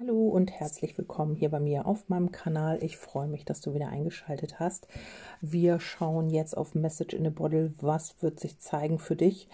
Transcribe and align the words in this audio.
Hallo 0.00 0.26
und 0.26 0.50
herzlich 0.50 0.98
willkommen 0.98 1.36
hier 1.36 1.50
bei 1.50 1.60
mir 1.60 1.86
auf 1.86 2.08
meinem 2.08 2.32
Kanal. 2.32 2.82
Ich 2.82 2.96
freue 2.96 3.28
mich, 3.28 3.44
dass 3.44 3.60
du 3.60 3.74
wieder 3.74 3.90
eingeschaltet 3.90 4.58
hast. 4.58 4.88
Wir 5.40 5.78
schauen 5.78 6.30
jetzt 6.30 6.56
auf 6.56 6.74
Message 6.74 7.14
in 7.14 7.28
a 7.28 7.30
Bottle. 7.30 7.72
Was 7.80 8.20
wird 8.20 8.40
sich 8.40 8.58
zeigen 8.58 8.98
für 8.98 9.14
dich? 9.14 9.48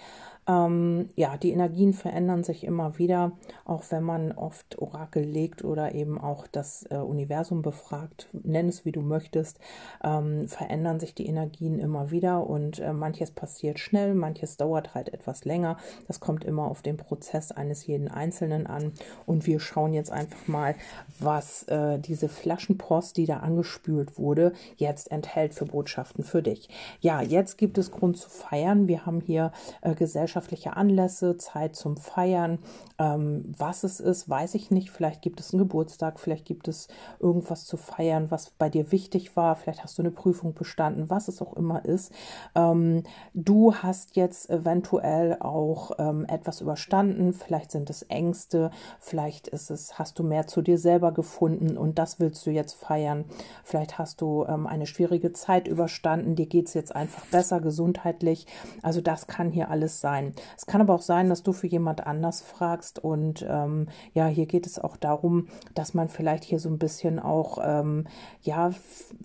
Ähm, 0.48 1.10
ja, 1.16 1.37
die 1.37 1.50
Energien 1.50 1.92
verändern 1.92 2.44
sich 2.44 2.64
immer 2.64 2.98
wieder, 2.98 3.32
auch 3.64 3.85
wenn 3.90 4.03
man 4.03 4.32
oft 4.32 4.78
Orakel 4.78 5.22
legt 5.22 5.64
oder 5.64 5.94
eben 5.94 6.19
auch 6.19 6.46
das 6.46 6.87
äh, 6.90 6.96
Universum 6.96 7.63
befragt, 7.63 8.28
nenn 8.32 8.68
es 8.68 8.85
wie 8.85 8.92
du 8.92 9.03
möchtest, 9.03 9.60
ähm, 10.03 10.49
verändern 10.49 10.99
sich 10.99 11.14
die 11.14 11.26
Energien 11.26 11.78
immer 11.78 12.10
wieder 12.10 12.49
und 12.49 12.78
äh, 12.78 12.92
manches 12.92 13.31
passiert 13.31 13.78
schnell, 13.78 14.14
manches 14.14 14.56
dauert 14.56 14.95
halt 14.95 15.13
etwas 15.13 15.45
länger. 15.45 15.76
Das 16.09 16.20
kommt 16.20 16.45
immer 16.45 16.64
auf 16.64 16.82
den 16.82 16.96
Prozess 16.96 17.52
eines 17.52 17.86
jeden 17.86 18.09
Einzelnen 18.09 18.66
an 18.66 18.92
und 19.27 19.46
wir 19.46 19.60
schauen 19.60 19.92
jetzt 19.92 20.10
einfach 20.10 20.48
mal, 20.48 20.74
was 21.18 21.64
äh, 21.64 21.98
diese 21.98 22.28
Flaschenpost, 22.28 23.16
die 23.16 23.27
da 23.27 23.38
angespült 23.38 24.18
wurde, 24.18 24.52
jetzt 24.77 25.12
enthält 25.12 25.54
für 25.54 25.66
Botschaften 25.66 26.24
für 26.24 26.42
dich. 26.42 26.68
Ja, 27.00 27.20
jetzt 27.20 27.59
gibt 27.59 27.77
es 27.77 27.91
Grund 27.91 28.16
zu 28.16 28.30
feiern. 28.30 28.88
Wir 28.88 29.04
haben 29.04 29.20
hier 29.20 29.52
äh, 29.82 29.95
Gesellschaft 29.95 30.29
gesellschaftliche 30.30 30.76
Anlässe, 30.76 31.36
Zeit 31.38 31.74
zum 31.74 31.96
Feiern. 31.96 32.60
Ähm, 32.98 33.52
was 33.58 33.82
es 33.82 33.98
ist, 33.98 34.28
weiß 34.28 34.54
ich 34.54 34.70
nicht. 34.70 34.90
Vielleicht 34.90 35.22
gibt 35.22 35.40
es 35.40 35.52
einen 35.52 35.58
Geburtstag, 35.58 36.20
vielleicht 36.20 36.44
gibt 36.44 36.68
es 36.68 36.86
irgendwas 37.18 37.64
zu 37.64 37.76
feiern, 37.76 38.30
was 38.30 38.50
bei 38.50 38.68
dir 38.68 38.92
wichtig 38.92 39.34
war. 39.34 39.56
Vielleicht 39.56 39.82
hast 39.82 39.98
du 39.98 40.02
eine 40.02 40.12
Prüfung 40.12 40.54
bestanden, 40.54 41.10
was 41.10 41.26
es 41.26 41.42
auch 41.42 41.54
immer 41.54 41.84
ist. 41.84 42.12
Ähm, 42.54 43.02
du 43.34 43.74
hast 43.74 44.14
jetzt 44.16 44.50
eventuell 44.50 45.38
auch 45.40 45.92
ähm, 45.98 46.26
etwas 46.28 46.60
überstanden. 46.60 47.32
Vielleicht 47.32 47.72
sind 47.72 47.90
es 47.90 48.02
Ängste, 48.02 48.70
vielleicht 49.00 49.48
ist 49.48 49.70
es, 49.70 49.98
hast 49.98 50.18
du 50.18 50.22
mehr 50.22 50.46
zu 50.46 50.62
dir 50.62 50.78
selber 50.78 51.10
gefunden 51.12 51.76
und 51.76 51.98
das 51.98 52.20
willst 52.20 52.46
du 52.46 52.50
jetzt 52.50 52.74
feiern. 52.74 53.24
Vielleicht 53.65 53.98
hast 53.98 54.20
du 54.20 54.44
ähm, 54.46 54.66
eine 54.66 54.87
schwierige 54.87 55.32
Zeit 55.32 55.66
überstanden, 55.66 56.37
dir 56.37 56.46
geht 56.46 56.68
es 56.68 56.74
jetzt 56.74 56.94
einfach 56.94 57.24
besser 57.26 57.60
gesundheitlich. 57.60 58.46
Also 58.82 59.00
das 59.00 59.26
kann 59.26 59.50
hier 59.50 59.70
alles 59.70 60.00
sein 60.00 60.20
sein. 60.21 60.35
Es 60.57 60.66
kann 60.66 60.80
aber 60.80 60.95
auch 60.95 61.02
sein, 61.02 61.29
dass 61.29 61.43
du 61.43 61.52
für 61.52 61.66
jemand 61.66 62.07
anders 62.07 62.40
fragst 62.40 62.99
und 62.99 63.45
ähm, 63.49 63.88
ja, 64.15 64.27
hier 64.27 64.47
geht 64.47 64.67
es 64.67 64.79
auch 64.79 64.97
darum, 64.97 65.49
dass 65.75 65.95
man 65.95 66.09
vielleicht 66.09 66.45
hier 66.45 66.59
so 66.59 66.69
ein 66.69 66.79
bisschen 66.79 67.19
auch, 67.19 67.59
ähm, 67.62 68.07
ja, 68.43 68.71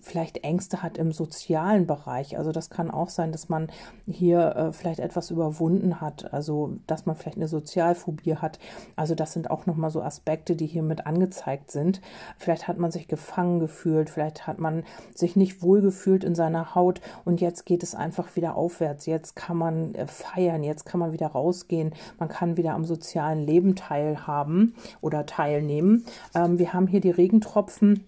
vielleicht 0.00 0.44
Ängste 0.44 0.82
hat 0.82 0.98
im 0.98 1.12
sozialen 1.12 1.86
Bereich. 1.86 2.38
Also 2.38 2.52
das 2.52 2.70
kann 2.70 2.90
auch 2.90 3.08
sein, 3.08 3.32
dass 3.32 3.48
man 3.48 3.68
hier 4.06 4.56
äh, 4.56 4.72
vielleicht 4.72 5.00
etwas 5.00 5.30
überwunden 5.30 6.00
hat, 6.00 6.32
also 6.32 6.76
dass 6.86 7.06
man 7.06 7.16
vielleicht 7.16 7.36
eine 7.36 7.48
Sozialphobie 7.48 8.36
hat. 8.36 8.58
Also 8.96 9.14
das 9.14 9.32
sind 9.32 9.50
auch 9.50 9.66
nochmal 9.66 9.90
so 9.90 10.02
Aspekte, 10.02 10.56
die 10.56 10.66
hier 10.66 10.82
mit 10.82 11.06
angezeigt 11.06 11.70
sind. 11.70 12.00
Vielleicht 12.38 12.68
hat 12.68 12.78
man 12.78 12.90
sich 12.90 13.08
gefangen 13.08 13.60
gefühlt, 13.60 14.10
vielleicht 14.10 14.46
hat 14.46 14.58
man 14.58 14.84
sich 15.14 15.36
nicht 15.36 15.62
wohl 15.62 15.80
gefühlt 15.80 16.24
in 16.24 16.34
seiner 16.34 16.74
Haut 16.74 17.00
und 17.24 17.40
jetzt 17.40 17.66
geht 17.66 17.82
es 17.82 17.94
einfach 17.94 18.36
wieder 18.36 18.56
aufwärts. 18.56 19.06
Jetzt 19.06 19.36
kann 19.36 19.56
man 19.56 19.94
äh, 19.94 20.06
feiern, 20.06 20.62
jetzt 20.62 20.85
kann 20.86 21.00
man 21.00 21.12
wieder 21.12 21.26
rausgehen, 21.28 21.94
man 22.18 22.28
kann 22.28 22.56
wieder 22.56 22.74
am 22.74 22.84
sozialen 22.84 23.44
Leben 23.44 23.76
teilhaben 23.76 24.74
oder 25.00 25.26
teilnehmen. 25.26 26.06
Ähm, 26.34 26.58
wir 26.58 26.72
haben 26.72 26.86
hier 26.86 27.00
die 27.00 27.10
Regentropfen 27.10 28.04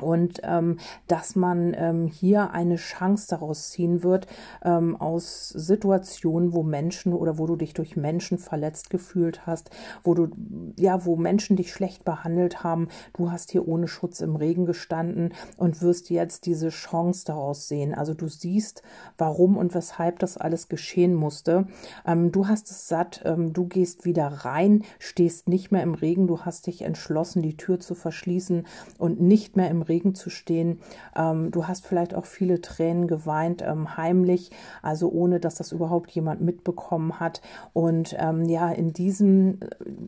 und 0.00 0.40
ähm, 0.44 0.78
dass 1.06 1.34
man 1.34 1.74
ähm, 1.76 2.06
hier 2.06 2.52
eine 2.52 2.76
Chance 2.76 3.26
daraus 3.28 3.70
ziehen 3.70 4.02
wird 4.02 4.26
ähm, 4.62 4.96
aus 4.96 5.48
Situationen, 5.48 6.52
wo 6.52 6.62
Menschen 6.62 7.12
oder 7.12 7.38
wo 7.38 7.46
du 7.46 7.56
dich 7.56 7.74
durch 7.74 7.96
Menschen 7.96 8.38
verletzt 8.38 8.90
gefühlt 8.90 9.46
hast, 9.46 9.70
wo 10.04 10.14
du 10.14 10.28
ja, 10.76 11.04
wo 11.04 11.16
Menschen 11.16 11.56
dich 11.56 11.72
schlecht 11.72 12.04
behandelt 12.04 12.62
haben. 12.62 12.88
Du 13.12 13.30
hast 13.30 13.50
hier 13.50 13.66
ohne 13.66 13.88
Schutz 13.88 14.20
im 14.20 14.36
Regen 14.36 14.66
gestanden 14.66 15.34
und 15.56 15.82
wirst 15.82 16.10
jetzt 16.10 16.46
diese 16.46 16.68
Chance 16.68 17.24
daraus 17.26 17.68
sehen. 17.68 17.94
Also 17.94 18.14
du 18.14 18.28
siehst, 18.28 18.82
warum 19.16 19.56
und 19.56 19.74
weshalb 19.74 20.18
das 20.20 20.36
alles 20.36 20.68
geschehen 20.68 21.14
musste. 21.14 21.66
Ähm, 22.06 22.30
du 22.32 22.46
hast 22.46 22.70
es 22.70 22.88
satt. 22.88 23.22
Ähm, 23.24 23.52
du 23.52 23.66
gehst 23.66 24.04
wieder 24.04 24.26
rein, 24.26 24.84
stehst 24.98 25.48
nicht 25.48 25.72
mehr 25.72 25.82
im 25.82 25.94
Regen. 25.94 26.26
Du 26.26 26.40
hast 26.40 26.66
dich 26.66 26.82
entschlossen, 26.82 27.42
die 27.42 27.56
Tür 27.56 27.80
zu 27.80 27.94
verschließen 27.94 28.66
und 28.98 29.20
nicht 29.20 29.56
mehr 29.56 29.70
im 29.70 29.77
Regen 29.82 30.14
zu 30.14 30.30
stehen. 30.30 30.80
Ähm, 31.16 31.50
du 31.50 31.66
hast 31.66 31.86
vielleicht 31.86 32.14
auch 32.14 32.26
viele 32.26 32.60
Tränen 32.60 33.06
geweint, 33.06 33.62
ähm, 33.62 33.96
heimlich, 33.96 34.50
also 34.82 35.10
ohne 35.10 35.40
dass 35.40 35.56
das 35.56 35.72
überhaupt 35.72 36.10
jemand 36.10 36.40
mitbekommen 36.40 37.20
hat. 37.20 37.40
Und 37.72 38.16
ähm, 38.18 38.48
ja, 38.48 38.70
in 38.70 38.92
diesem, 38.92 39.60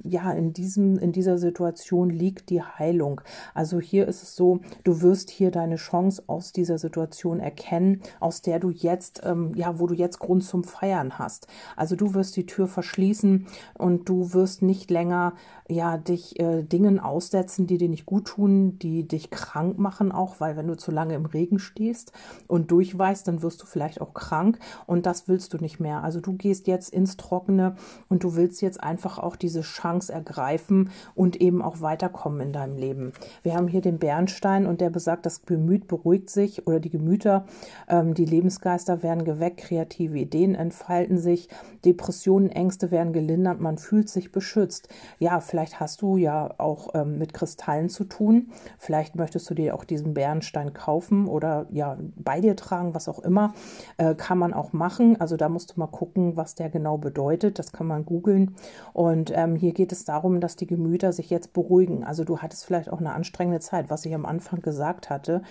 ja, 0.05 0.33
in 0.33 0.53
diesem, 0.53 0.99
in 0.99 1.13
dieser 1.13 1.39
Situation 1.39 2.11
liegt 2.11 2.51
die 2.51 2.63
Heilung. 2.63 3.21
Also 3.55 3.81
hier 3.81 4.09
ist 4.09 4.23
es 4.23 4.37
so, 4.37 4.61
du 4.85 5.03
wirst 5.03 5.31
hier 5.31 5.51
deine 5.51 5.77
Chance 5.77 6.23
aus 6.27 6.53
dieser 6.53 6.79
Situation 6.79 7.41
erkennen, 7.41 8.03
aus 8.21 8.43
der 8.43 8.59
du 8.59 8.71
jetzt, 8.71 9.23
ähm, 9.25 9.53
ja, 9.55 9.79
wo 9.79 9.87
du 9.87 9.95
jetzt 9.95 10.19
Grund 10.19 10.45
zum 10.45 10.65
Feiern 10.65 11.19
hast. 11.19 11.47
Also 11.77 11.97
du 11.97 12.15
wirst 12.15 12.37
die 12.37 12.47
Tür 12.47 12.67
verschließen 12.67 13.47
und 13.75 14.09
du 14.09 14.33
wirst 14.33 14.63
nicht 14.63 14.91
länger, 14.91 15.35
ja, 15.69 15.97
dich 15.99 16.39
äh, 16.41 16.63
Dingen 16.63 16.99
aussetzen, 16.99 17.67
die 17.67 17.79
dir 17.79 17.89
nicht 17.89 18.07
gut 18.07 18.27
tun, 18.27 18.79
die 18.79 19.07
dich 19.07 19.31
krank 19.31 19.60
krank 19.61 19.79
machen 19.79 20.13
auch, 20.13 20.37
weil 20.39 20.57
wenn 20.57 20.67
du 20.67 20.77
zu 20.77 20.91
lange 20.91 21.15
im 21.15 21.27
Regen 21.27 21.59
stehst 21.59 22.13
und 22.47 22.71
durchweißt, 22.71 23.29
dann 23.29 23.43
wirst 23.43 23.61
du 23.63 23.67
vielleicht 23.67 24.01
auch 24.01 24.15
krank 24.15 24.59
und 24.87 25.05
das 25.05 25.29
willst 25.29 25.53
du 25.53 25.59
nicht 25.59 25.81
mehr. 25.81 26.03
Also 26.03 26.21
du 26.21 26.33
gehst 26.33 26.67
jetzt 26.67 26.91
ins 26.91 27.17
Trockene 27.17 27.77
und 28.09 28.25
du 28.25 28.37
willst 28.37 28.63
jetzt 28.63 28.83
einfach 28.83 29.19
auch 29.19 29.37
diese 29.37 29.61
Chance 29.61 30.13
ergreifen 30.13 30.91
und 31.15 31.41
eben 31.41 31.61
auch 31.61 31.81
weiterkommen 31.83 32.41
in 32.41 32.53
deinem 32.53 32.77
Leben. 32.77 33.13
Wir 33.43 33.55
haben 33.55 33.69
hier 33.69 33.83
den 33.83 33.99
Bernstein 33.99 34.67
und 34.67 34.81
der 34.81 34.91
besagt, 34.91 35.27
das 35.27 35.43
Gemüt 35.43 35.89
beruhigt 35.89 36.31
sich 36.31 36.67
oder 36.67 36.81
die 36.81 36.91
Gemüter, 36.91 37.45
ähm, 37.89 38.15
die 38.15 38.25
Lebensgeister 38.25 39.03
werden 39.03 39.25
geweckt, 39.25 39.59
kreative 39.59 40.19
Ideen 40.19 40.55
entfalten 40.55 41.19
sich, 41.19 41.49
Depressionen, 41.85 42.51
Ängste 42.51 42.91
werden 42.91 43.13
gelindert, 43.13 43.61
man 43.61 43.77
fühlt 43.77 44.09
sich 44.09 44.33
beschützt. 44.33 44.89
Ja, 45.19 45.41
vielleicht 45.41 45.81
hast 45.81 46.03
du 46.03 46.17
ja 46.17 46.55
auch 46.59 46.95
ähm, 46.95 47.19
mit 47.19 47.35
Kristallen 47.35 47.91
zu 47.91 48.05
tun. 48.05 48.51
Vielleicht 48.79 49.17
möchtest 49.17 49.50
du 49.51 49.55
dir 49.55 49.75
auch 49.75 49.85
diesen 49.85 50.15
Bernstein 50.15 50.73
kaufen 50.73 51.27
oder 51.29 51.67
ja 51.71 51.99
bei 52.17 52.41
dir 52.41 52.57
tragen, 52.57 52.95
was 52.95 53.09
auch 53.09 53.19
immer, 53.19 53.55
äh, 53.97 54.15
kann 54.15 54.39
man 54.39 54.55
auch 54.55 54.73
machen. 54.73 55.21
Also 55.21 55.37
da 55.37 55.49
musst 55.49 55.73
du 55.73 55.81
mal 55.81 55.87
gucken, 55.87 56.37
was 56.37 56.55
der 56.55 56.71
genau 56.71 56.99
bedeutet. 56.99 57.59
Das 57.59 57.73
kann 57.73 57.87
man 57.87 58.05
googeln. 58.05 58.55
Und 58.93 59.33
ähm, 59.35 59.57
hier 59.57 59.73
geht 59.73 59.93
es 59.93 60.05
darum, 60.05 60.41
dass 60.41 60.57
die 60.57 60.67
Gemüter 60.67 61.13
sich 61.13 61.31
jetzt 61.31 61.53
beruhigen. 61.53 62.05
Also 62.05 62.25
du 62.25 62.39
hattest 62.39 62.65
vielleicht 62.65 62.91
auch 62.91 63.01
eine 63.01 63.13
anstrengende 63.13 63.61
Zeit, 63.61 63.91
was 63.91 64.05
ich 64.07 64.15
am 64.15 64.27
Anfang 64.27 64.61
gesagt 64.63 65.11
hatte. 65.11 65.43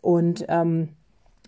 Und 0.00 0.46
ähm, 0.48 0.90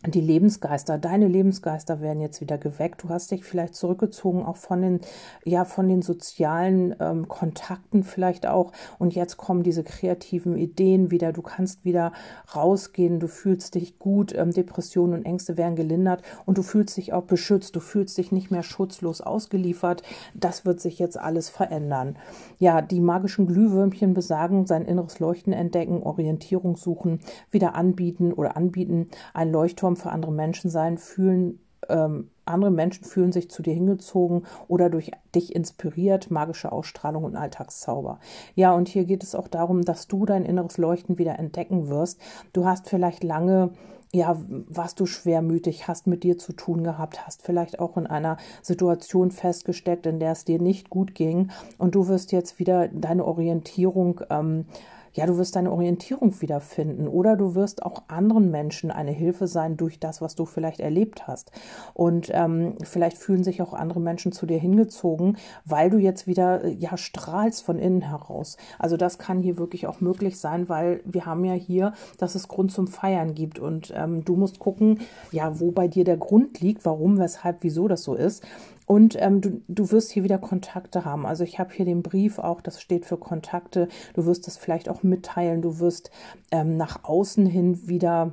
die 0.07 0.23
Lebensgeister, 0.23 0.97
deine 0.97 1.29
Lebensgeister 1.29 2.01
werden 2.01 2.23
jetzt 2.23 2.41
wieder 2.41 2.57
geweckt. 2.57 3.03
Du 3.03 3.11
hast 3.11 3.31
dich 3.31 3.45
vielleicht 3.45 3.75
zurückgezogen, 3.75 4.43
auch 4.47 4.57
von 4.57 4.81
den, 4.81 5.01
ja, 5.45 5.67
von 5.67 5.89
den 5.89 6.01
sozialen 6.01 6.97
ähm, 7.01 7.29
Kontakten 7.29 8.03
vielleicht 8.03 8.47
auch. 8.47 8.73
Und 8.99 9.15
jetzt 9.15 9.37
kommen 9.37 9.63
diese 9.63 9.85
kreativen 9.85 10.57
Ideen 10.57 11.11
wieder. 11.11 11.35
Du 11.35 11.43
kannst 11.43 11.85
wieder 11.85 12.13
rausgehen. 12.57 13.21
Du 13.21 13.29
fühlst 13.29 13.75
dich 13.75 13.99
gut. 13.99 14.35
Ähm, 14.35 14.53
Depressionen 14.53 15.19
und 15.19 15.27
Ängste 15.27 15.59
werden 15.59 15.77
gelindert 15.77 16.23
und 16.47 16.57
du 16.57 16.63
fühlst 16.63 16.97
dich 16.97 17.13
auch 17.13 17.25
beschützt. 17.25 17.77
Du 17.77 17.81
fühlst 17.81 18.17
dich 18.17 18.33
nicht 18.33 18.51
mehr 18.51 18.63
schutzlos 18.63 19.21
ausgeliefert. 19.21 20.03
Das 20.33 20.65
wird 20.65 20.81
sich 20.81 20.99
jetzt 20.99 21.19
alles 21.19 21.51
verändern. 21.51 22.17
Ja, 22.59 22.81
die 22.81 23.01
magischen 23.01 23.47
Glühwürmchen 23.47 24.15
besagen, 24.15 24.67
sein 24.67 24.87
inneres 24.87 25.21
Leuchten 25.21 25.53
entdecken, 25.53 26.03
Orientierung 26.03 26.77
suchen, 26.77 27.21
wieder 27.51 27.75
anbieten 27.75 28.33
oder 28.33 28.57
anbieten, 28.57 29.09
ein 29.35 29.53
Leuchtturm 29.53 29.90
Plattform 29.91 29.97
für 29.97 30.13
andere 30.13 30.33
Menschen 30.33 30.71
sein, 30.71 30.99
fühlen 30.99 31.61
ähm, 31.89 32.31
andere 32.45 32.71
Menschen 32.71 33.05
fühlen 33.05 33.33
sich 33.33 33.51
zu 33.51 33.63
dir 33.63 33.73
hingezogen 33.73 34.45
oder 34.69 34.91
durch 34.91 35.13
dich 35.35 35.55
inspiriert, 35.55 36.31
magische 36.31 36.73
Ausstrahlung 36.73 37.25
und 37.25 37.37
Alltagszauber. 37.37 38.19
Ja, 38.55 38.73
und 38.73 38.89
hier 38.89 39.05
geht 39.05 39.23
es 39.23 39.35
auch 39.35 39.49
darum, 39.49 39.85
dass 39.85 40.07
du 40.07 40.27
dein 40.27 40.45
inneres 40.45 40.77
Leuchten 40.77 41.17
wieder 41.17 41.39
entdecken 41.39 41.89
wirst. 41.89 42.21
Du 42.53 42.67
hast 42.67 42.89
vielleicht 42.89 43.25
lange 43.25 43.71
ja, 44.13 44.37
warst 44.69 44.99
du 44.99 45.07
schwermütig, 45.07 45.87
hast 45.87 46.09
mit 46.09 46.25
dir 46.25 46.37
zu 46.37 46.53
tun 46.53 46.83
gehabt, 46.83 47.25
hast 47.29 47.43
vielleicht 47.43 47.79
auch 47.79 47.97
in 47.97 48.09
einer 48.09 48.39
Situation 48.61 49.31
festgesteckt, 49.31 50.05
in 50.05 50.19
der 50.19 50.33
es 50.33 50.45
dir 50.45 50.61
nicht 50.61 50.91
gut 50.91 51.15
ging 51.15 51.53
und 51.79 51.95
du 51.95 52.09
wirst 52.09 52.33
jetzt 52.33 52.59
wieder 52.59 52.89
deine 52.89 53.25
Orientierung 53.25 54.21
ähm, 54.29 54.65
ja, 55.13 55.27
du 55.27 55.39
wirst 55.39 55.57
deine 55.57 55.73
Orientierung 55.73 56.41
wiederfinden 56.41 57.09
oder 57.09 57.37
du 57.37 57.55
wirst 57.55 57.83
auch 57.83 58.03
anderen 58.09 58.51
Menschen 58.51 58.91
eine 58.91 59.11
Hilfe 59.11 59.47
sein 59.47 59.77
durch 59.77 59.99
das, 59.99 60.21
was 60.21 60.35
du 60.35 60.47
vielleicht 60.47 60.81
erlebt 60.81 61.27
hast. 61.27 61.51
Und 61.95 62.31
ähm, 62.33 62.75
vielleicht 62.83 63.19
fühlen 63.19 63.45
sich 63.45 63.63
auch 63.63 63.75
andere 63.75 64.01
Menschen 64.01 64.33
zu 64.33 64.47
dir 64.47 64.59
hingezogen, 64.59 65.37
weil 65.65 65.91
du 65.91 65.99
jetzt 65.99 66.27
wieder 66.27 66.65
äh, 66.65 66.71
ja 66.73 66.97
strahlst 66.97 67.63
von 67.63 67.79
innen 67.79 68.03
heraus. 68.03 68.57
Also 68.79 68.97
das 68.97 69.19
kann 69.19 69.43
hier 69.43 69.59
wirklich 69.59 69.87
auch 69.87 70.01
möglich 70.01 70.39
sein, 70.39 70.69
weil 70.69 71.01
wir 71.05 71.27
haben 71.27 71.45
ja 71.45 71.55
hier, 71.55 71.93
dass 72.19 72.35
es 72.35 72.49
Grund 72.49 72.73
zum 72.73 72.87
Feiern 72.87 73.35
gibt 73.35 73.59
und 73.59 73.93
ähm, 73.97 74.25
du 74.25 74.37
musst 74.37 74.59
gucken, 74.59 75.01
ja, 75.33 75.61
wo 75.61 75.71
bei 75.73 75.89
dir 75.89 76.05
der 76.05 76.17
Grund 76.17 76.61
liegt, 76.61 76.85
warum, 76.85 77.19
weshalb, 77.19 77.59
wieso 77.63 77.89
das 77.89 78.03
so 78.03 78.15
ist. 78.15 78.45
Und 78.91 79.15
ähm, 79.21 79.41
du, 79.41 79.63
du 79.69 79.93
wirst 79.93 80.11
hier 80.11 80.25
wieder 80.25 80.39
Kontakte 80.39 81.05
haben. 81.05 81.25
Also 81.25 81.45
ich 81.45 81.61
habe 81.61 81.73
hier 81.73 81.85
den 81.85 82.03
Brief 82.03 82.41
auch, 82.41 82.61
das 82.61 82.83
steht 82.83 83.07
für 83.07 83.19
Kontakte. 83.19 83.87
Du 84.15 84.27
wirst 84.27 84.49
das 84.49 84.57
vielleicht 84.57 84.89
auch 84.89 85.05
mitteilen. 85.05 85.63
Du 85.63 85.79
wirst 85.79 86.11
ähm, 86.51 86.77
nach 86.77 87.05
außen 87.05 87.47
hin 87.47 87.87
wieder 87.87 88.33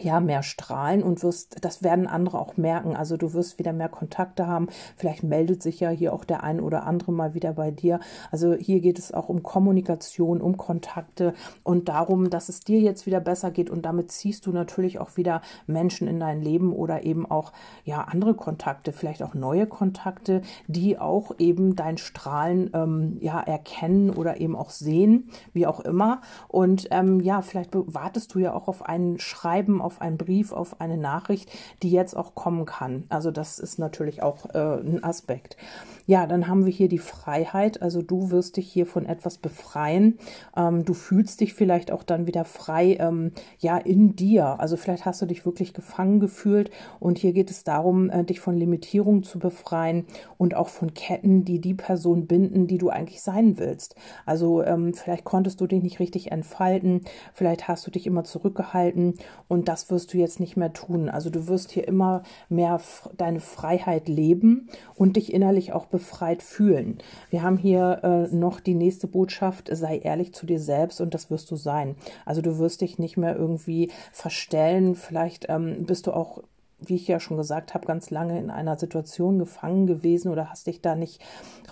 ja, 0.00 0.20
mehr 0.20 0.42
strahlen 0.42 1.02
und 1.02 1.22
wirst, 1.22 1.64
das 1.64 1.82
werden 1.82 2.06
andere 2.06 2.38
auch 2.38 2.56
merken. 2.56 2.96
Also 2.96 3.16
du 3.16 3.32
wirst 3.32 3.58
wieder 3.58 3.72
mehr 3.72 3.88
Kontakte 3.88 4.46
haben. 4.46 4.68
Vielleicht 4.96 5.22
meldet 5.22 5.62
sich 5.62 5.80
ja 5.80 5.90
hier 5.90 6.12
auch 6.12 6.24
der 6.24 6.42
ein 6.42 6.60
oder 6.60 6.84
andere 6.84 7.12
mal 7.12 7.34
wieder 7.34 7.52
bei 7.52 7.70
dir. 7.70 8.00
Also 8.30 8.54
hier 8.54 8.80
geht 8.80 8.98
es 8.98 9.12
auch 9.12 9.28
um 9.28 9.42
Kommunikation, 9.42 10.40
um 10.40 10.56
Kontakte 10.56 11.34
und 11.62 11.88
darum, 11.88 12.30
dass 12.30 12.48
es 12.48 12.60
dir 12.60 12.80
jetzt 12.80 13.06
wieder 13.06 13.20
besser 13.20 13.50
geht 13.50 13.70
und 13.70 13.84
damit 13.84 14.10
ziehst 14.10 14.46
du 14.46 14.52
natürlich 14.52 14.98
auch 14.98 15.16
wieder 15.16 15.42
Menschen 15.66 16.08
in 16.08 16.18
dein 16.18 16.42
Leben 16.42 16.72
oder 16.72 17.04
eben 17.04 17.30
auch, 17.30 17.52
ja, 17.84 18.02
andere 18.02 18.34
Kontakte, 18.34 18.92
vielleicht 18.92 19.22
auch 19.22 19.34
neue 19.34 19.66
Kontakte, 19.66 20.42
die 20.66 20.98
auch 20.98 21.32
eben 21.38 21.76
dein 21.76 21.98
Strahlen, 21.98 22.70
ähm, 22.74 23.18
ja, 23.20 23.40
erkennen 23.40 24.10
oder 24.10 24.40
eben 24.40 24.56
auch 24.56 24.70
sehen, 24.70 25.30
wie 25.52 25.66
auch 25.66 25.80
immer. 25.80 26.20
Und 26.48 26.88
ähm, 26.90 27.20
ja, 27.20 27.42
vielleicht 27.42 27.70
wartest 27.72 28.34
du 28.34 28.38
ja 28.40 28.54
auch 28.54 28.68
auf 28.68 28.82
ein 28.82 29.18
Schreiben 29.18 29.80
auf 29.84 30.00
einen 30.00 30.18
Brief, 30.18 30.52
auf 30.52 30.80
eine 30.80 30.96
Nachricht, 30.96 31.50
die 31.82 31.90
jetzt 31.90 32.16
auch 32.16 32.34
kommen 32.34 32.64
kann. 32.64 33.04
Also 33.08 33.30
das 33.30 33.58
ist 33.58 33.78
natürlich 33.78 34.22
auch 34.22 34.46
äh, 34.54 34.80
ein 34.80 35.04
Aspekt. 35.04 35.56
Ja, 36.06 36.26
dann 36.26 36.48
haben 36.48 36.66
wir 36.66 36.72
hier 36.72 36.88
die 36.88 36.98
Freiheit. 36.98 37.80
Also 37.80 38.02
du 38.02 38.30
wirst 38.30 38.58
dich 38.58 38.70
hier 38.70 38.84
von 38.84 39.06
etwas 39.06 39.38
befreien. 39.38 40.18
Ähm, 40.54 40.84
du 40.84 40.92
fühlst 40.92 41.40
dich 41.40 41.54
vielleicht 41.54 41.90
auch 41.90 42.02
dann 42.02 42.26
wieder 42.26 42.44
frei, 42.44 42.98
ähm, 43.00 43.32
ja, 43.58 43.78
in 43.78 44.14
dir. 44.14 44.60
Also 44.60 44.76
vielleicht 44.76 45.06
hast 45.06 45.22
du 45.22 45.26
dich 45.26 45.46
wirklich 45.46 45.72
gefangen 45.72 46.20
gefühlt. 46.20 46.70
Und 47.00 47.18
hier 47.18 47.32
geht 47.32 47.50
es 47.50 47.64
darum, 47.64 48.10
äh, 48.10 48.22
dich 48.22 48.40
von 48.40 48.54
Limitierungen 48.54 49.22
zu 49.22 49.38
befreien 49.38 50.04
und 50.36 50.54
auch 50.54 50.68
von 50.68 50.92
Ketten, 50.92 51.46
die 51.46 51.60
die 51.60 51.74
Person 51.74 52.26
binden, 52.26 52.66
die 52.66 52.78
du 52.78 52.90
eigentlich 52.90 53.22
sein 53.22 53.58
willst. 53.58 53.94
Also 54.26 54.62
ähm, 54.62 54.92
vielleicht 54.92 55.24
konntest 55.24 55.60
du 55.62 55.66
dich 55.66 55.82
nicht 55.82 56.00
richtig 56.00 56.30
entfalten. 56.32 57.00
Vielleicht 57.32 57.66
hast 57.66 57.86
du 57.86 57.90
dich 57.90 58.06
immer 58.06 58.24
zurückgehalten. 58.24 59.14
Und 59.48 59.68
das 59.68 59.90
wirst 59.90 60.12
du 60.12 60.18
jetzt 60.18 60.38
nicht 60.38 60.58
mehr 60.58 60.74
tun. 60.74 61.08
Also 61.08 61.30
du 61.30 61.48
wirst 61.48 61.70
hier 61.70 61.88
immer 61.88 62.22
mehr 62.50 62.78
deine 63.16 63.40
Freiheit 63.40 64.06
leben 64.08 64.68
und 64.94 65.16
dich 65.16 65.32
innerlich 65.32 65.72
auch 65.72 65.86
befreit 65.94 66.42
fühlen. 66.42 66.98
Wir 67.30 67.42
haben 67.42 67.56
hier 67.56 68.00
äh, 68.02 68.34
noch 68.34 68.58
die 68.58 68.74
nächste 68.74 69.06
Botschaft, 69.06 69.68
sei 69.70 69.98
ehrlich 69.98 70.34
zu 70.34 70.44
dir 70.44 70.58
selbst 70.58 71.00
und 71.00 71.14
das 71.14 71.30
wirst 71.30 71.52
du 71.52 71.56
sein. 71.56 71.94
Also 72.24 72.42
du 72.42 72.58
wirst 72.58 72.80
dich 72.80 72.98
nicht 72.98 73.16
mehr 73.16 73.36
irgendwie 73.36 73.92
verstellen. 74.10 74.96
Vielleicht 74.96 75.46
ähm, 75.48 75.84
bist 75.86 76.08
du 76.08 76.12
auch 76.12 76.42
wie 76.80 76.96
ich 76.96 77.08
ja 77.08 77.18
schon 77.18 77.38
gesagt 77.38 77.72
habe, 77.72 77.86
ganz 77.86 78.10
lange 78.10 78.38
in 78.38 78.50
einer 78.50 78.76
Situation 78.76 79.38
gefangen 79.38 79.86
gewesen 79.86 80.30
oder 80.30 80.50
hast 80.50 80.66
dich 80.66 80.82
da 80.82 80.96
nicht 80.96 81.22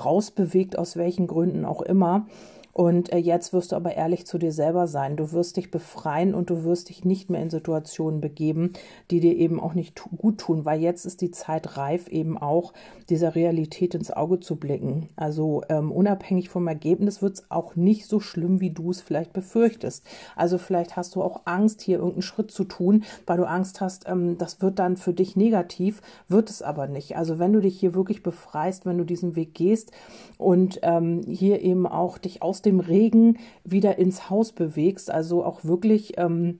rausbewegt, 0.02 0.78
aus 0.78 0.96
welchen 0.96 1.26
Gründen 1.26 1.66
auch 1.66 1.82
immer. 1.82 2.26
Und 2.72 3.12
äh, 3.12 3.18
jetzt 3.18 3.52
wirst 3.52 3.72
du 3.72 3.76
aber 3.76 3.94
ehrlich 3.94 4.26
zu 4.26 4.38
dir 4.38 4.52
selber 4.52 4.86
sein. 4.86 5.16
Du 5.16 5.32
wirst 5.32 5.56
dich 5.58 5.70
befreien 5.70 6.34
und 6.34 6.48
du 6.48 6.64
wirst 6.64 6.88
dich 6.88 7.04
nicht 7.04 7.28
mehr 7.28 7.42
in 7.42 7.50
Situationen 7.50 8.20
begeben, 8.20 8.72
die 9.10 9.20
dir 9.20 9.36
eben 9.36 9.60
auch 9.60 9.74
nicht 9.74 10.02
gut 10.16 10.38
tun, 10.38 10.64
weil 10.64 10.80
jetzt 10.80 11.04
ist 11.04 11.20
die 11.20 11.30
Zeit 11.30 11.76
reif, 11.76 12.08
eben 12.08 12.38
auch 12.38 12.72
dieser 13.10 13.34
Realität 13.34 13.94
ins 13.94 14.10
Auge 14.10 14.40
zu 14.40 14.56
blicken. 14.56 15.10
Also 15.16 15.62
ähm, 15.68 15.92
unabhängig 15.92 16.48
vom 16.48 16.66
Ergebnis 16.66 17.20
wird 17.20 17.34
es 17.34 17.50
auch 17.50 17.76
nicht 17.76 18.06
so 18.06 18.20
schlimm, 18.20 18.60
wie 18.60 18.70
du 18.70 18.90
es 18.90 19.02
vielleicht 19.02 19.34
befürchtest. 19.34 20.04
Also 20.34 20.56
vielleicht 20.56 20.96
hast 20.96 21.14
du 21.14 21.22
auch 21.22 21.42
Angst, 21.44 21.82
hier 21.82 21.98
irgendeinen 21.98 22.22
Schritt 22.22 22.50
zu 22.50 22.64
tun, 22.64 23.04
weil 23.26 23.36
du 23.36 23.46
Angst 23.46 23.82
hast, 23.82 24.08
ähm, 24.08 24.38
das 24.38 24.62
wird 24.62 24.78
dann 24.78 24.96
für 24.96 25.12
dich 25.12 25.36
negativ, 25.36 26.00
wird 26.28 26.48
es 26.48 26.62
aber 26.62 26.86
nicht. 26.86 27.18
Also 27.18 27.38
wenn 27.38 27.52
du 27.52 27.60
dich 27.60 27.78
hier 27.78 27.94
wirklich 27.94 28.22
befreist, 28.22 28.86
wenn 28.86 28.96
du 28.96 29.04
diesen 29.04 29.36
Weg 29.36 29.52
gehst 29.52 29.92
und 30.38 30.80
ähm, 30.82 31.22
hier 31.28 31.60
eben 31.60 31.86
auch 31.86 32.16
dich 32.16 32.40
aus 32.40 32.61
dem 32.62 32.80
Regen 32.80 33.38
wieder 33.64 33.98
ins 33.98 34.30
Haus 34.30 34.52
bewegst, 34.52 35.10
also 35.10 35.44
auch 35.44 35.64
wirklich 35.64 36.14
ähm, 36.18 36.58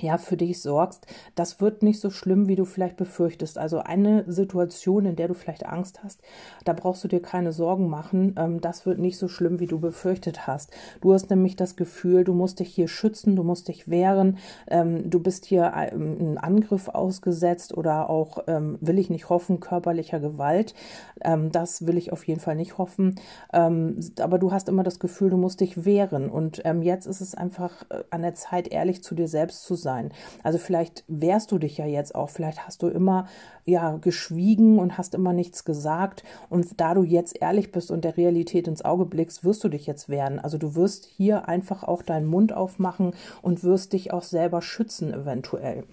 ja, 0.00 0.18
für 0.18 0.36
dich 0.36 0.60
sorgst, 0.60 1.06
das 1.34 1.60
wird 1.60 1.82
nicht 1.82 2.00
so 2.00 2.10
schlimm, 2.10 2.48
wie 2.48 2.56
du 2.56 2.66
vielleicht 2.66 2.96
befürchtest. 2.96 3.56
Also 3.56 3.78
eine 3.78 4.30
Situation, 4.30 5.06
in 5.06 5.16
der 5.16 5.28
du 5.28 5.34
vielleicht 5.34 5.64
Angst 5.64 6.02
hast, 6.04 6.20
da 6.64 6.74
brauchst 6.74 7.02
du 7.04 7.08
dir 7.08 7.22
keine 7.22 7.52
Sorgen 7.52 7.88
machen. 7.88 8.34
Ähm, 8.38 8.60
das 8.60 8.84
wird 8.84 8.98
nicht 8.98 9.16
so 9.16 9.28
schlimm, 9.28 9.58
wie 9.58 9.66
du 9.66 9.78
befürchtet 9.78 10.46
hast. 10.46 10.70
Du 11.00 11.14
hast 11.14 11.30
nämlich 11.30 11.56
das 11.56 11.76
Gefühl, 11.76 12.24
du 12.24 12.34
musst 12.34 12.60
dich 12.60 12.74
hier 12.74 12.88
schützen, 12.88 13.36
du 13.36 13.42
musst 13.42 13.68
dich 13.68 13.88
wehren, 13.88 14.36
ähm, 14.68 15.08
du 15.08 15.20
bist 15.20 15.46
hier 15.46 15.72
ähm, 15.74 16.38
Angriff 16.40 16.88
ausgesetzt 16.88 17.74
oder 17.76 18.10
auch, 18.10 18.40
ähm, 18.48 18.76
will 18.82 18.98
ich 18.98 19.08
nicht 19.08 19.30
hoffen, 19.30 19.60
körperlicher 19.60 20.20
Gewalt. 20.20 20.74
Das 21.50 21.86
will 21.86 21.96
ich 21.96 22.12
auf 22.12 22.26
jeden 22.26 22.40
Fall 22.40 22.56
nicht 22.56 22.78
hoffen. 22.78 23.14
Aber 23.50 24.38
du 24.38 24.52
hast 24.52 24.68
immer 24.68 24.82
das 24.82 24.98
Gefühl, 24.98 25.30
du 25.30 25.36
musst 25.36 25.60
dich 25.60 25.84
wehren. 25.84 26.28
Und 26.28 26.62
jetzt 26.82 27.06
ist 27.06 27.20
es 27.20 27.34
einfach 27.34 27.84
äh, 27.88 28.04
an 28.10 28.22
der 28.22 28.34
Zeit, 28.34 28.68
ehrlich 28.68 29.02
zu 29.02 29.14
dir 29.14 29.28
selbst 29.28 29.64
zu 29.64 29.74
sein 29.74 29.85
sein. 29.86 30.10
Also 30.42 30.58
vielleicht 30.58 31.04
wehrst 31.06 31.52
du 31.52 31.58
dich 31.58 31.78
ja 31.78 31.86
jetzt 31.86 32.16
auch, 32.16 32.28
vielleicht 32.28 32.66
hast 32.66 32.82
du 32.82 32.88
immer 32.88 33.28
ja 33.64 33.96
geschwiegen 33.98 34.80
und 34.80 34.98
hast 34.98 35.14
immer 35.14 35.32
nichts 35.32 35.64
gesagt 35.64 36.24
und 36.50 36.80
da 36.80 36.94
du 36.94 37.04
jetzt 37.04 37.40
ehrlich 37.40 37.70
bist 37.70 37.92
und 37.92 38.04
der 38.04 38.16
Realität 38.16 38.66
ins 38.66 38.84
Auge 38.84 39.04
blickst, 39.04 39.44
wirst 39.44 39.62
du 39.62 39.68
dich 39.68 39.86
jetzt 39.86 40.08
wehren. 40.08 40.40
Also 40.40 40.58
du 40.58 40.74
wirst 40.74 41.06
hier 41.06 41.48
einfach 41.48 41.84
auch 41.84 42.02
deinen 42.02 42.26
Mund 42.26 42.52
aufmachen 42.52 43.12
und 43.42 43.62
wirst 43.62 43.92
dich 43.92 44.12
auch 44.12 44.24
selber 44.24 44.60
schützen 44.60 45.14
eventuell. 45.14 45.84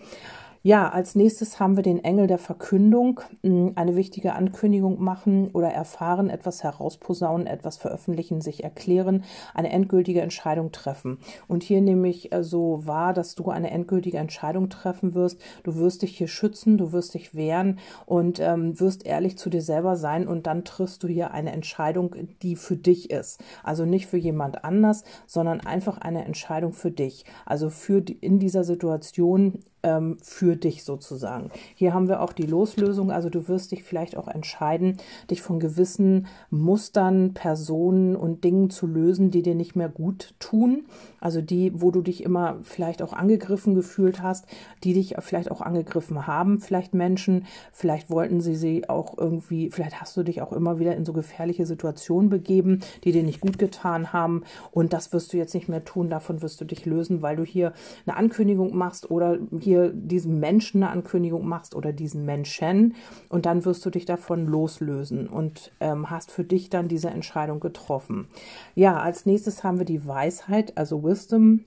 Ja, 0.66 0.88
als 0.88 1.14
nächstes 1.16 1.60
haben 1.60 1.76
wir 1.76 1.84
den 1.84 2.06
Engel 2.06 2.26
der 2.28 2.38
Verkündung, 2.38 3.20
hm, 3.42 3.74
eine 3.76 3.98
wichtige 3.98 4.34
Ankündigung 4.34 5.04
machen 5.04 5.50
oder 5.52 5.68
erfahren, 5.68 6.30
etwas 6.30 6.64
herausposaunen, 6.64 7.48
etwas 7.48 7.76
veröffentlichen, 7.76 8.40
sich 8.40 8.64
erklären, 8.64 9.26
eine 9.54 9.72
endgültige 9.72 10.22
Entscheidung 10.22 10.72
treffen. 10.72 11.18
Und 11.50 11.64
hier 11.64 11.82
nehme 11.82 12.08
ich 12.08 12.32
äh, 12.32 12.46
so 12.46 12.88
wahr, 12.88 13.14
dass 13.14 13.36
du 13.36 13.50
eine 13.50 13.72
endgültige 13.72 14.20
Entscheidung 14.20 14.70
treffen 14.70 15.16
wirst. 15.16 15.38
Du 15.64 15.76
wirst 15.76 16.02
dich 16.02 16.18
hier 16.18 16.30
schützen, 16.30 16.78
du 16.78 16.94
wirst 16.94 17.14
dich 17.14 17.36
wehren 17.36 17.80
und 18.06 18.40
ähm, 18.40 18.80
wirst 18.80 19.06
ehrlich 19.06 19.38
zu 19.38 19.50
dir 19.50 19.62
selber 19.62 19.98
sein 19.98 20.30
und 20.30 20.48
dann 20.48 20.64
triffst 20.64 21.04
du 21.04 21.10
hier 21.10 21.32
eine 21.32 21.52
Entscheidung, 21.52 22.16
die 22.42 22.56
für 22.56 22.78
dich 22.78 23.10
ist. 23.10 23.44
Also 23.64 23.84
nicht 23.84 24.08
für 24.08 24.16
jemand 24.16 24.64
anders, 24.64 25.04
sondern 25.28 25.60
einfach 25.60 25.98
eine 25.98 26.24
Entscheidung 26.24 26.72
für 26.72 26.92
dich. 26.92 27.26
Also 27.46 27.70
für 27.70 28.02
die, 28.02 28.14
in 28.14 28.40
dieser 28.40 28.64
Situation 28.64 29.60
ähm, 29.84 30.18
für 30.22 30.56
dich 30.56 30.84
sozusagen. 30.84 31.52
Hier 31.76 31.94
haben 31.94 32.08
wir 32.08 32.22
auch 32.22 32.34
die 32.34 32.46
Loslösung, 32.46 33.12
also 33.12 33.30
du 33.30 33.48
wirst 33.48 33.72
dich 33.72 33.84
vielleicht 33.84 34.18
auch 34.18 34.28
entscheiden, 34.28 34.98
dich 35.30 35.42
von 35.42 35.60
gewissen 35.60 36.28
Mustern, 36.50 37.34
Personen 37.34 38.16
und 38.16 38.44
Dingen 38.44 38.70
zu 38.70 38.88
lösen, 38.88 39.30
die 39.30 39.42
dir 39.42 39.56
nicht 39.56 39.76
mehr 39.76 39.90
gut 39.90 40.34
tun. 40.40 40.86
Also 41.20 41.42
die, 41.42 41.72
wo 41.82 41.92
du 41.92 42.02
dich 42.02 42.24
immer 42.24 42.58
vielleicht 42.64 43.02
auch 43.02 43.14
angegriffen 43.14 43.76
gefühlt 43.76 44.22
hast, 44.22 44.46
die 44.84 44.94
dich 44.94 45.16
vielleicht 45.20 45.52
auch 45.52 45.62
angegriffen 45.62 46.28
haben, 46.28 46.60
vielleicht 46.60 46.94
Menschen, 46.94 47.46
vielleicht 47.72 48.10
wollten 48.10 48.42
sie 48.42 48.56
sie 48.56 48.90
auch 48.90 49.18
irgendwie, 49.18 49.70
vielleicht 49.70 50.00
hast 50.02 50.16
du 50.18 50.24
dich 50.24 50.42
auch 50.42 50.54
immer 50.54 50.80
wieder 50.80 50.96
in 50.96 51.06
so 51.06 51.14
gefährliche 51.14 51.66
Situationen 51.66 52.30
begeben, 52.30 52.80
die 53.04 53.12
dir 53.12 53.24
nicht 53.24 53.42
gut 53.42 53.58
getan 53.58 54.14
haben 54.14 54.44
und 54.72 54.94
das 54.94 55.14
wirst 55.14 55.34
du 55.34 55.38
jetzt 55.38 55.54
nicht 55.54 55.70
mehr 55.70 55.84
tun, 55.84 56.10
davon 56.10 56.42
wirst 56.42 56.62
du 56.62 56.66
dich 56.66 56.86
lösen, 56.86 57.22
weil 57.22 57.36
du 57.36 57.44
hier 57.44 57.74
eine 58.06 58.18
Ankündigung 58.18 58.76
machst 58.76 59.10
oder 59.12 59.38
hier 59.60 59.73
hier 59.74 59.90
diesem 59.94 60.40
Menschen 60.40 60.84
eine 60.84 60.92
Ankündigung 60.92 61.48
machst 61.48 61.76
oder 61.76 61.94
diesen 61.94 62.26
Menschen 62.26 62.96
und 63.30 63.46
dann 63.46 63.66
wirst 63.66 63.86
du 63.86 63.90
dich 63.90 64.06
davon 64.06 64.46
loslösen 64.46 65.28
und 65.28 65.72
ähm, 65.80 66.10
hast 66.10 66.32
für 66.32 66.44
dich 66.44 66.70
dann 66.70 66.88
diese 66.88 67.10
Entscheidung 67.10 67.60
getroffen. 67.60 68.28
Ja, 68.76 69.00
als 69.00 69.26
nächstes 69.26 69.64
haben 69.64 69.80
wir 69.80 69.86
die 69.86 70.06
Weisheit, 70.08 70.78
also 70.78 71.04
Wisdom. 71.04 71.66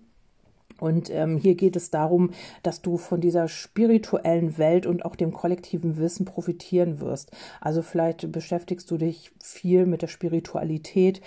Und 0.78 1.10
ähm, 1.10 1.36
hier 1.36 1.54
geht 1.54 1.76
es 1.76 1.90
darum, 1.90 2.30
dass 2.62 2.82
du 2.82 2.96
von 2.96 3.20
dieser 3.20 3.48
spirituellen 3.48 4.58
Welt 4.58 4.86
und 4.86 5.04
auch 5.04 5.16
dem 5.16 5.32
kollektiven 5.32 5.98
Wissen 5.98 6.24
profitieren 6.24 7.00
wirst. 7.00 7.30
Also 7.60 7.82
vielleicht 7.82 8.30
beschäftigst 8.32 8.90
du 8.90 8.98
dich 8.98 9.32
viel 9.42 9.86
mit 9.86 10.02
der 10.02 10.08
Spiritualität, 10.08 11.20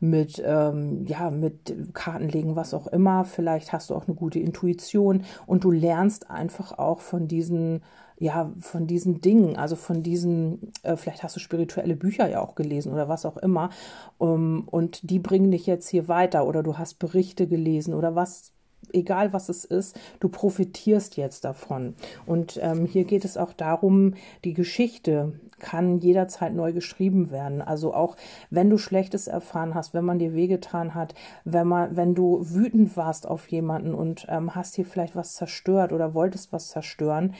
mit, 0.00 0.42
ähm, 0.44 1.04
ja, 1.06 1.30
mit 1.30 1.94
Kartenlegen, 1.94 2.56
was 2.56 2.74
auch 2.74 2.88
immer. 2.88 3.24
Vielleicht 3.24 3.72
hast 3.72 3.90
du 3.90 3.94
auch 3.94 4.06
eine 4.06 4.16
gute 4.16 4.40
Intuition 4.40 5.24
und 5.46 5.64
du 5.64 5.70
lernst 5.70 6.30
einfach 6.30 6.78
auch 6.78 7.00
von 7.00 7.28
diesen 7.28 7.82
ja, 8.18 8.52
von 8.60 8.86
diesen 8.86 9.20
Dingen, 9.20 9.56
also 9.56 9.74
von 9.74 10.04
diesen, 10.04 10.72
äh, 10.84 10.96
vielleicht 10.96 11.24
hast 11.24 11.34
du 11.34 11.40
spirituelle 11.40 11.96
Bücher 11.96 12.28
ja 12.28 12.40
auch 12.40 12.54
gelesen 12.54 12.92
oder 12.92 13.08
was 13.08 13.26
auch 13.26 13.36
immer, 13.36 13.70
um, 14.18 14.68
und 14.68 15.10
die 15.10 15.18
bringen 15.18 15.50
dich 15.50 15.66
jetzt 15.66 15.88
hier 15.88 16.06
weiter 16.06 16.46
oder 16.46 16.62
du 16.62 16.78
hast 16.78 17.00
Berichte 17.00 17.48
gelesen 17.48 17.94
oder 17.94 18.14
was 18.14 18.52
egal 18.92 19.32
was 19.32 19.48
es 19.48 19.64
ist, 19.64 19.98
du 20.20 20.28
profitierst 20.28 21.16
jetzt 21.16 21.44
davon. 21.44 21.94
Und 22.26 22.58
ähm, 22.62 22.86
hier 22.86 23.04
geht 23.04 23.24
es 23.24 23.36
auch 23.36 23.52
darum, 23.52 24.14
die 24.44 24.54
Geschichte 24.54 25.32
kann 25.62 25.98
jederzeit 26.00 26.54
neu 26.54 26.74
geschrieben 26.74 27.30
werden. 27.30 27.62
Also 27.62 27.94
auch 27.94 28.16
wenn 28.50 28.68
du 28.68 28.76
Schlechtes 28.76 29.28
erfahren 29.28 29.74
hast, 29.74 29.94
wenn 29.94 30.04
man 30.04 30.18
dir 30.18 30.34
wehgetan 30.34 30.94
hat, 30.94 31.14
wenn 31.44 31.66
man, 31.66 31.96
wenn 31.96 32.14
du 32.14 32.44
wütend 32.50 32.94
warst 32.98 33.26
auf 33.26 33.48
jemanden 33.48 33.94
und 33.94 34.26
ähm, 34.28 34.54
hast 34.54 34.74
hier 34.74 34.84
vielleicht 34.84 35.16
was 35.16 35.34
zerstört 35.34 35.92
oder 35.92 36.12
wolltest 36.12 36.52
was 36.52 36.68
zerstören, 36.68 37.32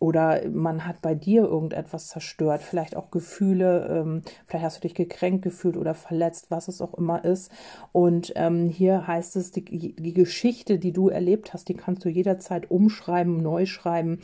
oder 0.00 0.48
man 0.48 0.86
hat 0.86 1.02
bei 1.02 1.14
dir 1.14 1.42
irgendetwas 1.42 2.08
zerstört, 2.08 2.62
vielleicht 2.62 2.96
auch 2.96 3.10
Gefühle, 3.10 3.86
ähm, 3.90 4.22
vielleicht 4.46 4.64
hast 4.64 4.76
du 4.78 4.88
dich 4.88 4.94
gekränkt 4.94 5.42
gefühlt 5.42 5.76
oder 5.76 5.94
verletzt, 5.94 6.50
was 6.50 6.68
es 6.68 6.80
auch 6.80 6.94
immer 6.94 7.22
ist. 7.22 7.52
Und 7.92 8.32
ähm, 8.36 8.70
hier 8.70 9.06
heißt 9.06 9.36
es, 9.36 9.52
die, 9.52 9.94
die 9.94 10.14
Geschichte, 10.14 10.78
die 10.78 10.92
du 10.92 11.10
erlebt 11.10 11.52
hast, 11.52 11.68
die 11.68 11.74
kannst 11.74 12.02
du 12.06 12.08
jederzeit 12.08 12.70
umschreiben, 12.70 13.42
neu 13.42 13.66
schreiben. 13.66 14.20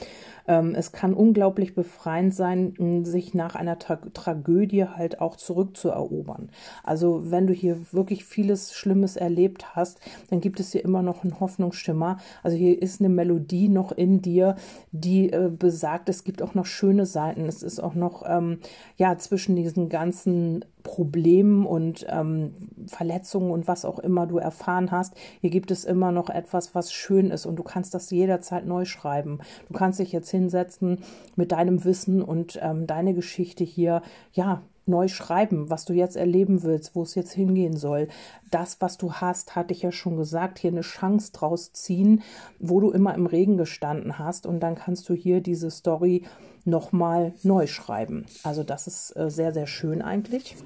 Ähm, 0.49 0.75
es 0.75 0.93
kann 0.93 1.13
unglaublich 1.13 1.75
befreiend 1.75 2.35
sein, 2.35 3.05
sich 3.05 3.35
nach 3.35 3.46
einer 3.55 3.79
Tra 3.79 3.97
Tragödie 4.13 4.85
halt 4.85 5.21
auch 5.21 5.37
zurückzuerobern. 5.37 6.51
Also 6.83 7.31
wenn 7.31 7.47
du 7.47 7.53
hier 7.53 7.93
wirklich 7.93 8.25
vieles 8.25 8.75
Schlimmes 8.75 9.17
erlebt 9.17 9.77
hast, 9.77 10.01
dann 10.31 10.41
gibt 10.41 10.61
es 10.61 10.73
hier 10.73 10.85
immer 10.85 11.03
noch 11.03 11.23
einen 11.23 11.41
Hoffnungsschimmer. 11.41 12.19
Also 12.43 12.57
hier 12.57 12.81
ist 12.81 13.01
eine 13.01 13.09
Melodie 13.09 13.69
noch 13.69 13.93
in 13.93 14.23
dir, 14.23 14.57
die 14.93 15.33
äh, 15.33 15.51
besagt, 15.51 16.09
es 16.09 16.25
gibt 16.25 16.43
auch 16.43 16.55
noch 16.55 16.67
schöne 16.67 17.07
Seiten. 17.07 17.47
Es 17.47 17.63
ist 17.63 17.81
auch 17.81 17.95
noch, 17.95 18.25
ähm, 18.27 18.59
ja, 18.97 19.17
zwischen 19.19 19.57
diesen 19.57 19.89
ganzen 19.89 20.65
Problemen 20.87 21.67
und 21.67 22.07
ähm, 22.09 22.55
Verletzungen 22.87 23.51
und 23.51 23.67
was 23.67 23.85
auch 23.85 23.99
immer 23.99 24.29
du 24.29 24.39
erfahren 24.39 24.93
hast, 24.93 25.15
hier 25.41 25.51
gibt 25.51 25.73
es 25.73 25.85
immer 25.85 26.13
noch 26.13 26.31
etwas, 26.31 26.77
was 26.77 26.93
schön 26.93 27.31
ist 27.31 27.45
und 27.45 27.57
du 27.57 27.65
kannst 27.65 27.93
das 27.93 28.11
jederzeit 28.11 28.67
neu 28.67 28.85
schreiben. 28.85 29.41
Du 29.69 29.75
kannst 29.77 29.99
dich 29.99 30.13
jetzt 30.13 30.31
hinsetzen 30.31 31.01
mit 31.35 31.51
deinem 31.51 31.85
Wissen 31.85 32.23
und 32.23 32.61
ähm, 32.63 32.87
deine 32.87 33.15
Geschichte 33.15 33.65
hier, 33.65 34.01
ja, 34.33 34.63
neu 34.87 35.09
schreiben, 35.09 35.71
was 35.71 35.85
du 35.85 35.93
jetzt 35.93 36.17
erleben 36.17 36.63
willst, 36.63 36.95
wo 36.95 37.03
es 37.03 37.15
jetzt 37.15 37.33
hingehen 37.33 37.77
soll. 37.77 38.09
Das, 38.51 38.81
was 38.81 38.97
du 38.97 39.15
hast, 39.15 39.57
hatte 39.57 39.73
ich 39.73 39.83
ja 39.83 39.93
schon 39.93 40.17
gesagt, 40.17 40.59
hier 40.59 40.71
eine 40.71 40.83
Chance 40.83 41.33
draus 41.33 41.73
ziehen, 41.73 42.23
wo 42.59 42.81
du 42.81 42.91
immer 42.91 43.15
im 43.15 43.27
Regen 43.27 43.57
gestanden 43.57 44.19
hast 44.19 44.47
und 44.47 44.61
dann 44.61 44.75
kannst 44.75 45.09
du 45.09 45.15
hier 45.15 45.41
diese 45.41 45.71
Story 45.71 46.25
nochmal 46.65 47.33
neu 47.43 47.67
schreiben. 47.67 48.27
Also 48.43 48.63
das 48.63 48.87
ist 48.87 49.17
äh, 49.17 49.31
sehr, 49.31 49.53
sehr 49.53 49.67
schön 49.67 50.03
eigentlich. 50.03 50.57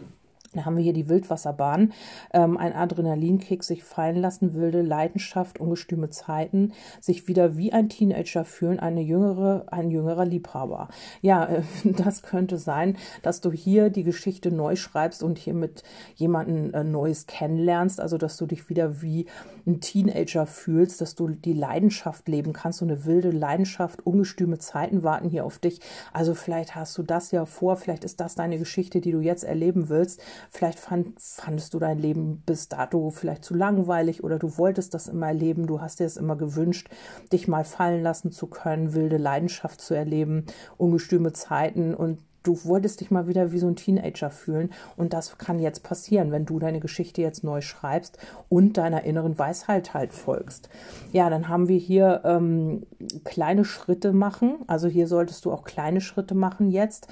Da 0.52 0.64
haben 0.64 0.76
wir 0.76 0.82
hier 0.82 0.92
die 0.92 1.08
Wildwasserbahn, 1.08 1.92
ähm, 2.32 2.56
ein 2.56 2.72
Adrenalinkick, 2.72 3.62
sich 3.62 3.84
fallen 3.84 4.16
lassen, 4.16 4.54
wilde 4.54 4.82
Leidenschaft, 4.82 5.60
ungestüme 5.60 6.10
Zeiten, 6.10 6.72
sich 7.00 7.28
wieder 7.28 7.56
wie 7.56 7.72
ein 7.72 7.88
Teenager 7.88 8.44
fühlen, 8.44 8.80
eine 8.80 9.00
jüngere, 9.00 9.66
ein 9.70 9.92
jüngerer 9.92 10.24
Liebhaber. 10.24 10.88
Ja, 11.20 11.44
äh, 11.44 11.62
das 11.84 12.22
könnte 12.22 12.58
sein, 12.58 12.96
dass 13.22 13.40
du 13.40 13.52
hier 13.52 13.90
die 13.90 14.02
Geschichte 14.02 14.50
neu 14.50 14.74
schreibst 14.74 15.22
und 15.22 15.38
hier 15.38 15.54
mit 15.54 15.84
jemandem 16.16 16.74
äh, 16.74 16.82
Neues 16.82 17.28
kennenlernst, 17.28 18.00
also 18.00 18.18
dass 18.18 18.36
du 18.36 18.46
dich 18.46 18.68
wieder 18.68 19.02
wie 19.02 19.26
ein 19.68 19.80
Teenager 19.80 20.46
fühlst, 20.46 21.00
dass 21.00 21.14
du 21.14 21.28
die 21.28 21.52
Leidenschaft 21.52 22.26
leben 22.26 22.52
kannst, 22.52 22.80
so 22.80 22.84
eine 22.84 23.04
wilde 23.04 23.30
Leidenschaft, 23.30 24.04
ungestüme 24.04 24.58
Zeiten 24.58 25.04
warten 25.04 25.28
hier 25.28 25.44
auf 25.44 25.60
dich. 25.60 25.80
Also 26.12 26.34
vielleicht 26.34 26.74
hast 26.74 26.98
du 26.98 27.04
das 27.04 27.30
ja 27.30 27.46
vor, 27.46 27.76
vielleicht 27.76 28.02
ist 28.02 28.18
das 28.18 28.34
deine 28.34 28.58
Geschichte, 28.58 29.00
die 29.00 29.12
du 29.12 29.20
jetzt 29.20 29.44
erleben 29.44 29.88
willst 29.88 30.20
Vielleicht 30.50 30.78
fand, 30.78 31.20
fandest 31.20 31.74
du 31.74 31.78
dein 31.78 31.98
Leben 31.98 32.42
bis 32.46 32.68
dato 32.68 33.10
vielleicht 33.10 33.44
zu 33.44 33.54
langweilig 33.54 34.24
oder 34.24 34.38
du 34.38 34.56
wolltest 34.56 34.94
das 34.94 35.08
immer 35.08 35.28
erleben. 35.28 35.66
Du 35.66 35.80
hast 35.80 36.00
dir 36.00 36.06
es 36.06 36.16
immer 36.16 36.36
gewünscht, 36.36 36.88
dich 37.32 37.48
mal 37.48 37.64
fallen 37.64 38.02
lassen 38.02 38.32
zu 38.32 38.46
können, 38.46 38.94
wilde 38.94 39.18
Leidenschaft 39.18 39.80
zu 39.80 39.94
erleben, 39.94 40.46
ungestüme 40.78 41.32
Zeiten 41.32 41.94
und 41.94 42.18
du 42.42 42.58
wolltest 42.64 43.00
dich 43.00 43.10
mal 43.10 43.26
wieder 43.28 43.52
wie 43.52 43.58
so 43.58 43.66
ein 43.66 43.76
Teenager 43.76 44.30
fühlen 44.30 44.70
und 44.96 45.12
das 45.12 45.38
kann 45.38 45.58
jetzt 45.58 45.82
passieren, 45.82 46.32
wenn 46.32 46.46
du 46.46 46.58
deine 46.58 46.80
Geschichte 46.80 47.22
jetzt 47.22 47.44
neu 47.44 47.60
schreibst 47.60 48.18
und 48.48 48.76
deiner 48.76 49.04
inneren 49.04 49.38
Weisheit 49.38 49.94
halt 49.94 50.12
folgst. 50.12 50.68
Ja, 51.12 51.30
dann 51.30 51.48
haben 51.48 51.68
wir 51.68 51.78
hier 51.78 52.22
ähm, 52.24 52.82
kleine 53.24 53.64
Schritte 53.64 54.12
machen. 54.12 54.58
Also 54.66 54.88
hier 54.88 55.06
solltest 55.06 55.44
du 55.44 55.52
auch 55.52 55.64
kleine 55.64 56.00
Schritte 56.00 56.34
machen 56.34 56.70
jetzt. 56.70 57.08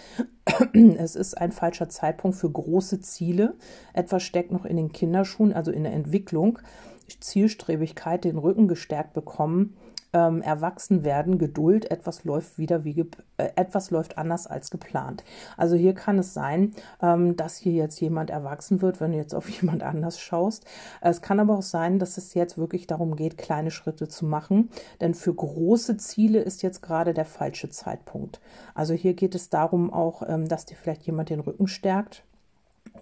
Es 0.99 1.15
ist 1.15 1.37
ein 1.37 1.53
falscher 1.53 1.89
Zeitpunkt 1.89 2.37
für 2.37 2.51
große 2.51 3.01
Ziele. 3.01 3.55
Etwas 3.93 4.23
steckt 4.23 4.51
noch 4.51 4.65
in 4.65 4.77
den 4.77 4.93
Kinderschuhen, 4.93 5.53
also 5.53 5.71
in 5.71 5.85
der 5.85 5.93
Entwicklung. 5.93 6.59
Zielstrebigkeit, 7.21 8.25
den 8.25 8.39
Rücken 8.39 8.69
gestärkt 8.69 9.13
bekommen 9.15 9.77
ähm, 10.13 10.43
erwachsen 10.43 11.05
werden, 11.05 11.39
Geduld, 11.39 11.91
etwas 11.91 12.25
läuft 12.25 12.59
wieder 12.59 12.85
wie 12.85 13.01
äh, 13.37 13.49
etwas 13.57 13.91
läuft 13.91 14.19
anders 14.19 14.47
als 14.47 14.71
geplant. 14.71 15.25
Also 15.57 15.77
hier 15.77 15.95
kann 15.95 16.19
es 16.19 16.35
sein, 16.35 16.73
ähm, 17.03 17.37
dass 17.37 17.57
hier 17.57 17.73
jetzt 17.73 18.01
jemand 18.01 18.31
erwachsen 18.31 18.83
wird, 18.83 19.01
wenn 19.01 19.13
du 19.13 19.19
jetzt 19.19 19.35
auf 19.35 19.49
jemand 19.61 19.83
anders 19.83 20.21
schaust. 20.21 20.65
Es 21.01 21.23
kann 21.23 21.41
aber 21.41 21.59
auch 21.59 21.63
sein, 21.63 21.99
dass 21.99 22.17
es 22.19 22.35
jetzt 22.35 22.59
wirklich 22.59 22.87
darum 22.87 23.17
geht, 23.17 23.39
kleine 23.39 23.71
Schritte 23.71 24.09
zu 24.09 24.25
machen, 24.25 24.71
denn 25.01 25.15
für 25.15 25.35
große 25.35 25.97
Ziele 25.99 26.41
ist 26.41 26.63
jetzt 26.63 26.83
gerade 26.83 27.15
der 27.15 27.25
falsche 27.27 27.71
Zeitpunkt. 27.71 28.41
Also 28.75 28.95
hier 28.95 29.15
geht 29.15 29.35
es 29.35 29.51
darum 29.51 29.93
auch, 29.93 30.23
ähm, 30.27 30.49
dass 30.49 30.67
dir 30.67 30.77
vielleicht 30.77 31.03
jemand 31.03 31.31
den 31.31 31.41
Rücken 31.41 31.69
stärkt, 31.69 32.25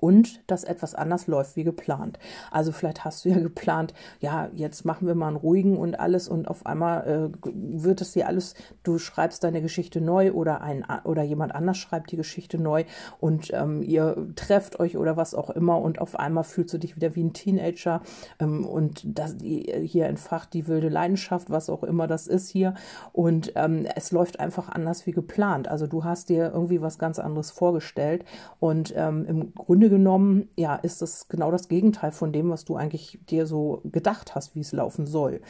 und 0.00 0.40
dass 0.46 0.64
etwas 0.64 0.94
anders 0.94 1.26
läuft 1.26 1.56
wie 1.56 1.64
geplant. 1.64 2.18
Also 2.50 2.72
vielleicht 2.72 3.04
hast 3.04 3.24
du 3.24 3.30
ja 3.30 3.38
geplant, 3.40 3.94
ja, 4.20 4.48
jetzt 4.52 4.84
machen 4.84 5.06
wir 5.06 5.14
mal 5.14 5.28
einen 5.28 5.36
ruhigen 5.36 5.76
und 5.76 5.98
alles 5.98 6.28
und 6.28 6.48
auf 6.48 6.66
einmal 6.66 7.32
äh, 7.34 7.48
wird 7.82 8.00
es 8.00 8.12
dir 8.12 8.26
alles, 8.26 8.54
du 8.82 8.98
schreibst 8.98 9.44
deine 9.44 9.62
Geschichte 9.62 10.00
neu 10.00 10.32
oder 10.32 10.60
ein 10.60 10.84
oder 11.04 11.22
jemand 11.22 11.54
anders 11.54 11.78
schreibt 11.78 12.12
die 12.12 12.16
Geschichte 12.16 12.58
neu 12.58 12.84
und 13.20 13.52
ähm, 13.52 13.82
ihr 13.82 14.28
trefft 14.36 14.80
euch 14.80 14.96
oder 14.96 15.16
was 15.16 15.34
auch 15.34 15.50
immer 15.50 15.80
und 15.80 16.00
auf 16.00 16.18
einmal 16.18 16.44
fühlst 16.44 16.74
du 16.74 16.78
dich 16.78 16.96
wieder 16.96 17.14
wie 17.14 17.24
ein 17.24 17.32
Teenager 17.32 18.02
ähm, 18.38 18.64
und 18.64 19.02
das 19.04 19.36
hier 19.40 20.06
entfacht 20.06 20.54
die 20.54 20.68
wilde 20.68 20.88
Leidenschaft, 20.88 21.50
was 21.50 21.70
auch 21.70 21.82
immer 21.82 22.06
das 22.06 22.26
ist 22.26 22.48
hier 22.48 22.74
und 23.12 23.52
ähm, 23.56 23.86
es 23.94 24.12
läuft 24.12 24.40
einfach 24.40 24.68
anders 24.68 25.06
wie 25.06 25.12
geplant. 25.12 25.68
Also 25.68 25.86
du 25.86 26.04
hast 26.04 26.28
dir 26.28 26.52
irgendwie 26.52 26.80
was 26.80 26.98
ganz 26.98 27.18
anderes 27.18 27.50
vorgestellt 27.50 28.24
und 28.60 28.94
ähm, 28.96 29.24
im 29.26 29.54
Grunde 29.54 29.85
Grunde 29.86 29.98
genommen, 29.98 30.48
ja, 30.56 30.74
ist 30.76 31.00
das 31.00 31.28
genau 31.28 31.50
das 31.50 31.68
Gegenteil 31.68 32.10
von 32.10 32.32
dem, 32.32 32.50
was 32.50 32.64
du 32.64 32.74
eigentlich 32.74 33.20
dir 33.28 33.46
so 33.46 33.82
gedacht 33.84 34.34
hast, 34.34 34.56
wie 34.56 34.60
es 34.60 34.72
laufen 34.72 35.06
soll. 35.06 35.40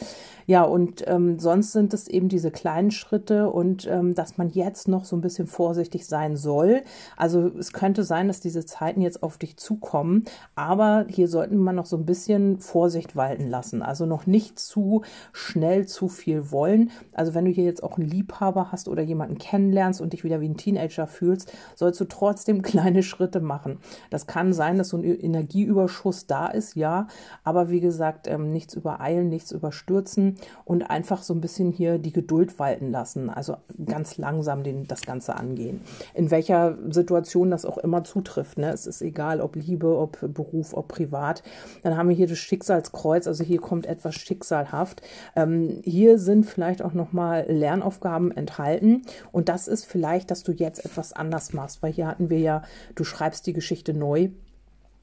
Ja, 0.46 0.62
und 0.62 1.04
ähm, 1.06 1.38
sonst 1.38 1.72
sind 1.72 1.94
es 1.94 2.06
eben 2.06 2.28
diese 2.28 2.50
kleinen 2.50 2.90
Schritte 2.90 3.50
und 3.50 3.86
ähm, 3.86 4.14
dass 4.14 4.36
man 4.36 4.50
jetzt 4.50 4.88
noch 4.88 5.04
so 5.04 5.16
ein 5.16 5.22
bisschen 5.22 5.46
vorsichtig 5.46 6.06
sein 6.06 6.36
soll. 6.36 6.82
Also 7.16 7.50
es 7.58 7.72
könnte 7.72 8.04
sein, 8.04 8.28
dass 8.28 8.40
diese 8.40 8.66
Zeiten 8.66 9.00
jetzt 9.00 9.22
auf 9.22 9.38
dich 9.38 9.56
zukommen, 9.56 10.24
aber 10.54 11.06
hier 11.08 11.28
sollten 11.28 11.56
man 11.56 11.76
noch 11.76 11.86
so 11.86 11.96
ein 11.96 12.04
bisschen 12.04 12.60
Vorsicht 12.60 13.16
walten 13.16 13.48
lassen. 13.48 13.82
Also 13.82 14.04
noch 14.04 14.26
nicht 14.26 14.58
zu 14.58 15.02
schnell 15.32 15.86
zu 15.86 16.08
viel 16.08 16.50
wollen. 16.50 16.90
Also 17.12 17.34
wenn 17.34 17.46
du 17.46 17.50
hier 17.50 17.64
jetzt 17.64 17.82
auch 17.82 17.96
einen 17.96 18.08
Liebhaber 18.08 18.70
hast 18.70 18.88
oder 18.88 19.02
jemanden 19.02 19.38
kennenlernst 19.38 20.00
und 20.00 20.12
dich 20.12 20.24
wieder 20.24 20.40
wie 20.40 20.48
ein 20.48 20.58
Teenager 20.58 21.06
fühlst, 21.06 21.52
sollst 21.74 22.00
du 22.00 22.04
trotzdem 22.04 22.60
kleine 22.76 23.02
Schritte 23.02 23.40
machen. 23.40 23.78
Das 24.10 24.25
kann 24.26 24.52
sein, 24.52 24.78
dass 24.78 24.88
so 24.88 24.96
ein 24.96 25.04
Energieüberschuss 25.04 26.26
da 26.26 26.48
ist, 26.48 26.76
ja, 26.76 27.06
aber 27.44 27.70
wie 27.70 27.80
gesagt, 27.80 28.26
ähm, 28.26 28.52
nichts 28.52 28.74
übereilen, 28.74 29.28
nichts 29.28 29.52
überstürzen 29.52 30.36
und 30.64 30.90
einfach 30.90 31.22
so 31.22 31.34
ein 31.34 31.40
bisschen 31.40 31.72
hier 31.72 31.98
die 31.98 32.12
Geduld 32.12 32.58
walten 32.58 32.90
lassen, 32.90 33.30
also 33.30 33.56
ganz 33.84 34.16
langsam 34.18 34.62
den, 34.62 34.86
das 34.86 35.02
Ganze 35.02 35.36
angehen. 35.36 35.80
In 36.14 36.30
welcher 36.30 36.76
Situation 36.90 37.50
das 37.50 37.64
auch 37.64 37.78
immer 37.78 38.04
zutrifft, 38.04 38.58
ne? 38.58 38.70
es 38.70 38.86
ist 38.86 39.02
egal, 39.02 39.40
ob 39.40 39.56
Liebe, 39.56 39.96
ob 39.96 40.18
Beruf, 40.34 40.74
ob 40.74 40.88
privat. 40.88 41.42
Dann 41.82 41.96
haben 41.96 42.08
wir 42.08 42.16
hier 42.16 42.28
das 42.28 42.38
Schicksalskreuz, 42.38 43.26
also 43.26 43.44
hier 43.44 43.60
kommt 43.60 43.86
etwas 43.86 44.14
schicksalhaft. 44.14 45.02
Ähm, 45.34 45.80
hier 45.82 46.18
sind 46.18 46.44
vielleicht 46.44 46.82
auch 46.82 46.92
nochmal 46.92 47.46
Lernaufgaben 47.48 48.30
enthalten 48.30 49.02
und 49.32 49.48
das 49.48 49.68
ist 49.68 49.84
vielleicht, 49.84 50.30
dass 50.30 50.42
du 50.42 50.52
jetzt 50.52 50.84
etwas 50.84 51.12
anders 51.12 51.52
machst, 51.52 51.82
weil 51.82 51.92
hier 51.92 52.06
hatten 52.06 52.30
wir 52.30 52.38
ja, 52.38 52.62
du 52.94 53.04
schreibst 53.04 53.46
die 53.46 53.52
Geschichte 53.52 53.94
neu 53.94 54.15
neu. 54.16 54.45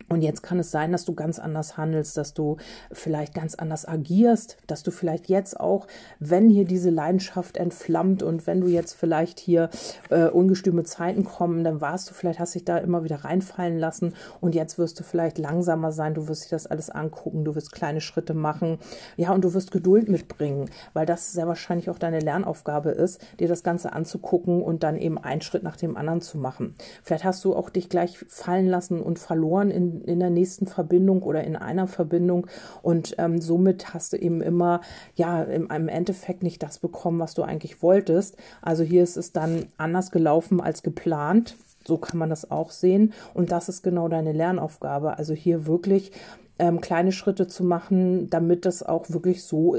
Und 0.10 0.22
jetzt 0.22 0.44
kann 0.44 0.60
es 0.60 0.72
sein, 0.72 0.92
dass 0.92 1.06
du 1.06 1.14
ganz 1.14 1.40
anders 1.40 1.78
handelst, 1.78 2.18
dass 2.18 2.34
du 2.34 2.58
vielleicht 2.92 3.34
ganz 3.34 3.56
anders 3.56 3.86
agierst, 3.86 4.58
dass 4.68 4.84
du 4.84 4.92
vielleicht 4.92 5.28
jetzt 5.28 5.60
auch, 5.60 5.88
wenn 6.20 6.50
hier 6.50 6.66
diese 6.66 6.90
Leidenschaft 6.90 7.58
entflammt 7.58 8.24
und 8.24 8.46
wenn 8.48 8.62
du 8.62 8.68
jetzt 8.68 8.94
vielleicht 8.94 9.40
hier 9.40 9.70
äh, 10.10 10.28
ungestüme 10.28 10.84
Zeiten 10.84 11.24
kommen, 11.24 11.64
dann 11.64 11.82
warst 11.82 12.10
du 12.10 12.14
vielleicht, 12.14 12.40
hast 12.40 12.56
dich 12.56 12.66
da 12.66 12.78
immer 12.78 13.04
wieder 13.04 13.24
reinfallen 13.24 13.80
lassen 13.80 14.14
und 14.42 14.56
jetzt 14.56 14.78
wirst 14.78 15.00
du 15.00 15.04
vielleicht 15.04 15.38
langsamer 15.38 15.92
sein, 15.92 16.14
du 16.14 16.28
wirst 16.28 16.44
dich 16.44 16.50
das 16.50 16.68
alles 16.68 16.90
angucken, 16.90 17.46
du 17.46 17.56
wirst 17.56 17.72
kleine 17.72 18.02
Schritte 18.02 18.34
machen, 18.34 18.80
ja, 19.18 19.32
und 19.34 19.44
du 19.44 19.54
wirst 19.54 19.72
Geduld 19.72 20.10
mitbringen, 20.10 20.70
weil 20.94 21.06
das 21.06 21.32
sehr 21.32 21.48
wahrscheinlich 21.48 21.90
auch 21.90 22.00
deine 22.00 22.20
Lernaufgabe 22.20 22.92
ist, 22.92 23.22
dir 23.40 23.48
das 23.48 23.64
Ganze 23.64 23.94
anzugucken 23.94 24.62
und 24.62 24.84
dann 24.84 24.98
eben 24.98 25.18
einen 25.18 25.42
Schritt 25.42 25.64
nach 25.64 25.78
dem 25.78 25.98
anderen 25.98 26.22
zu 26.22 26.38
machen. 26.38 26.76
Vielleicht 27.04 27.24
hast 27.24 27.44
du 27.46 27.56
auch 27.56 27.70
dich 27.70 27.90
gleich 27.90 28.18
fallen 28.28 28.68
lassen 28.68 29.02
und 29.02 29.20
verloren 29.20 29.72
in 29.72 29.93
in, 30.02 30.20
der 30.20 30.30
nächsten 30.30 30.66
Verbindung 30.66 31.24
oder 31.24 31.44
in 31.44 31.56
einer 31.56 31.88
Verbindung 31.88 32.48
und 32.82 33.16
ähm, 33.18 33.42
somit 33.42 33.94
hast 33.94 34.14
du 34.14 34.18
eben 34.18 34.42
immer, 34.42 34.82
ja, 35.16 35.44
im, 35.44 35.70
im 35.70 35.88
Endeffekt 35.88 36.44
nicht 36.44 36.64
das 36.64 36.80
bekommen, 36.80 37.20
was 37.20 37.34
du 37.34 37.44
eigentlich 37.44 37.82
wolltest. 37.82 38.38
Also 38.62 38.84
hier 38.84 39.04
ist 39.04 39.18
es 39.18 39.32
dann 39.32 39.68
anders 39.78 40.12
gelaufen 40.12 40.62
als 40.62 40.84
geplant 40.84 41.56
so 41.86 41.98
kann 41.98 42.18
man 42.18 42.30
das 42.30 42.50
auch 42.50 42.72
sehen. 42.72 43.14
Und 43.34 43.52
das 43.52 43.70
ist 43.70 43.84
genau 43.84 44.08
deine 44.08 44.32
Lernaufgabe. 44.32 45.18
Also 45.18 45.34
hier 45.34 45.66
wirklich 45.66 46.14
ähm, 46.60 46.82
kleine 46.82 47.12
Schritte 47.12 47.48
zu 47.48 47.64
machen, 47.64 48.30
damit 48.30 48.66
das 48.66 48.84
auch 48.84 49.10
wirklich 49.10 49.44
so 49.44 49.78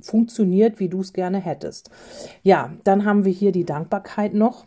funktioniert, 0.00 0.80
wie 0.80 0.88
du 0.88 1.00
es 1.00 1.12
gerne 1.12 1.38
hättest. 1.38 1.90
Ja, 2.42 2.72
dann 2.84 3.04
haben 3.04 3.24
wir 3.24 3.32
hier 3.32 3.52
die 3.52 3.64
Dankbarkeit 3.64 4.34
noch. 4.34 4.66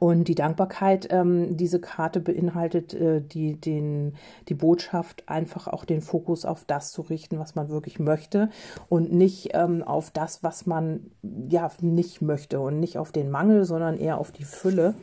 Und 0.00 0.24
die 0.24 0.34
Dankbarkeit, 0.34 1.08
ähm, 1.10 1.56
diese 1.56 1.80
Karte 1.80 2.20
beinhaltet 2.20 2.92
äh, 2.92 3.20
die, 3.20 3.58
den, 3.58 4.14
die 4.48 4.54
Botschaft, 4.54 5.28
einfach 5.28 5.68
auch 5.68 5.84
den 5.84 6.02
Fokus 6.02 6.44
auf 6.44 6.64
das 6.64 6.90
zu 6.90 7.02
richten, 7.02 7.38
was 7.38 7.54
man 7.54 7.68
wirklich 7.68 7.98
möchte 7.98 8.50
und 8.88 9.12
nicht 9.12 9.50
ähm, 9.54 9.82
auf 9.82 10.10
das, 10.10 10.42
was 10.42 10.66
man 10.66 11.10
ja 11.22 11.70
nicht 11.80 12.20
möchte 12.20 12.60
und 12.60 12.80
nicht 12.80 12.98
auf 12.98 13.12
den 13.12 13.30
Mangel, 13.30 13.64
sondern 13.64 13.96
eher 13.96 14.18
auf 14.18 14.32
die 14.32 14.44
Fülle. 14.44 14.94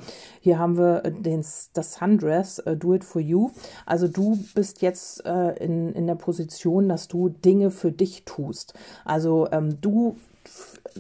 Hier 0.42 0.60
haben 0.60 0.78
wir 0.78 1.02
den, 1.02 1.44
das 1.74 1.94
Sundress, 1.94 2.62
uh, 2.66 2.76
Do 2.76 2.94
It 2.94 3.04
For 3.04 3.22
You. 3.22 3.52
Also 3.86 4.08
du 4.08 4.38
bist 4.54 4.82
jetzt 4.82 5.26
äh, 5.26 5.64
in, 5.64 5.94
in 5.94 6.08
der 6.08 6.16
Position, 6.16 6.90
dass 6.90 7.08
du 7.08 7.30
Dinge 7.30 7.72
für 7.72 7.92
dich 7.92 8.26
tust. 8.26 8.74
Also 9.06 9.48
ähm, 9.52 9.80
du 9.82 10.18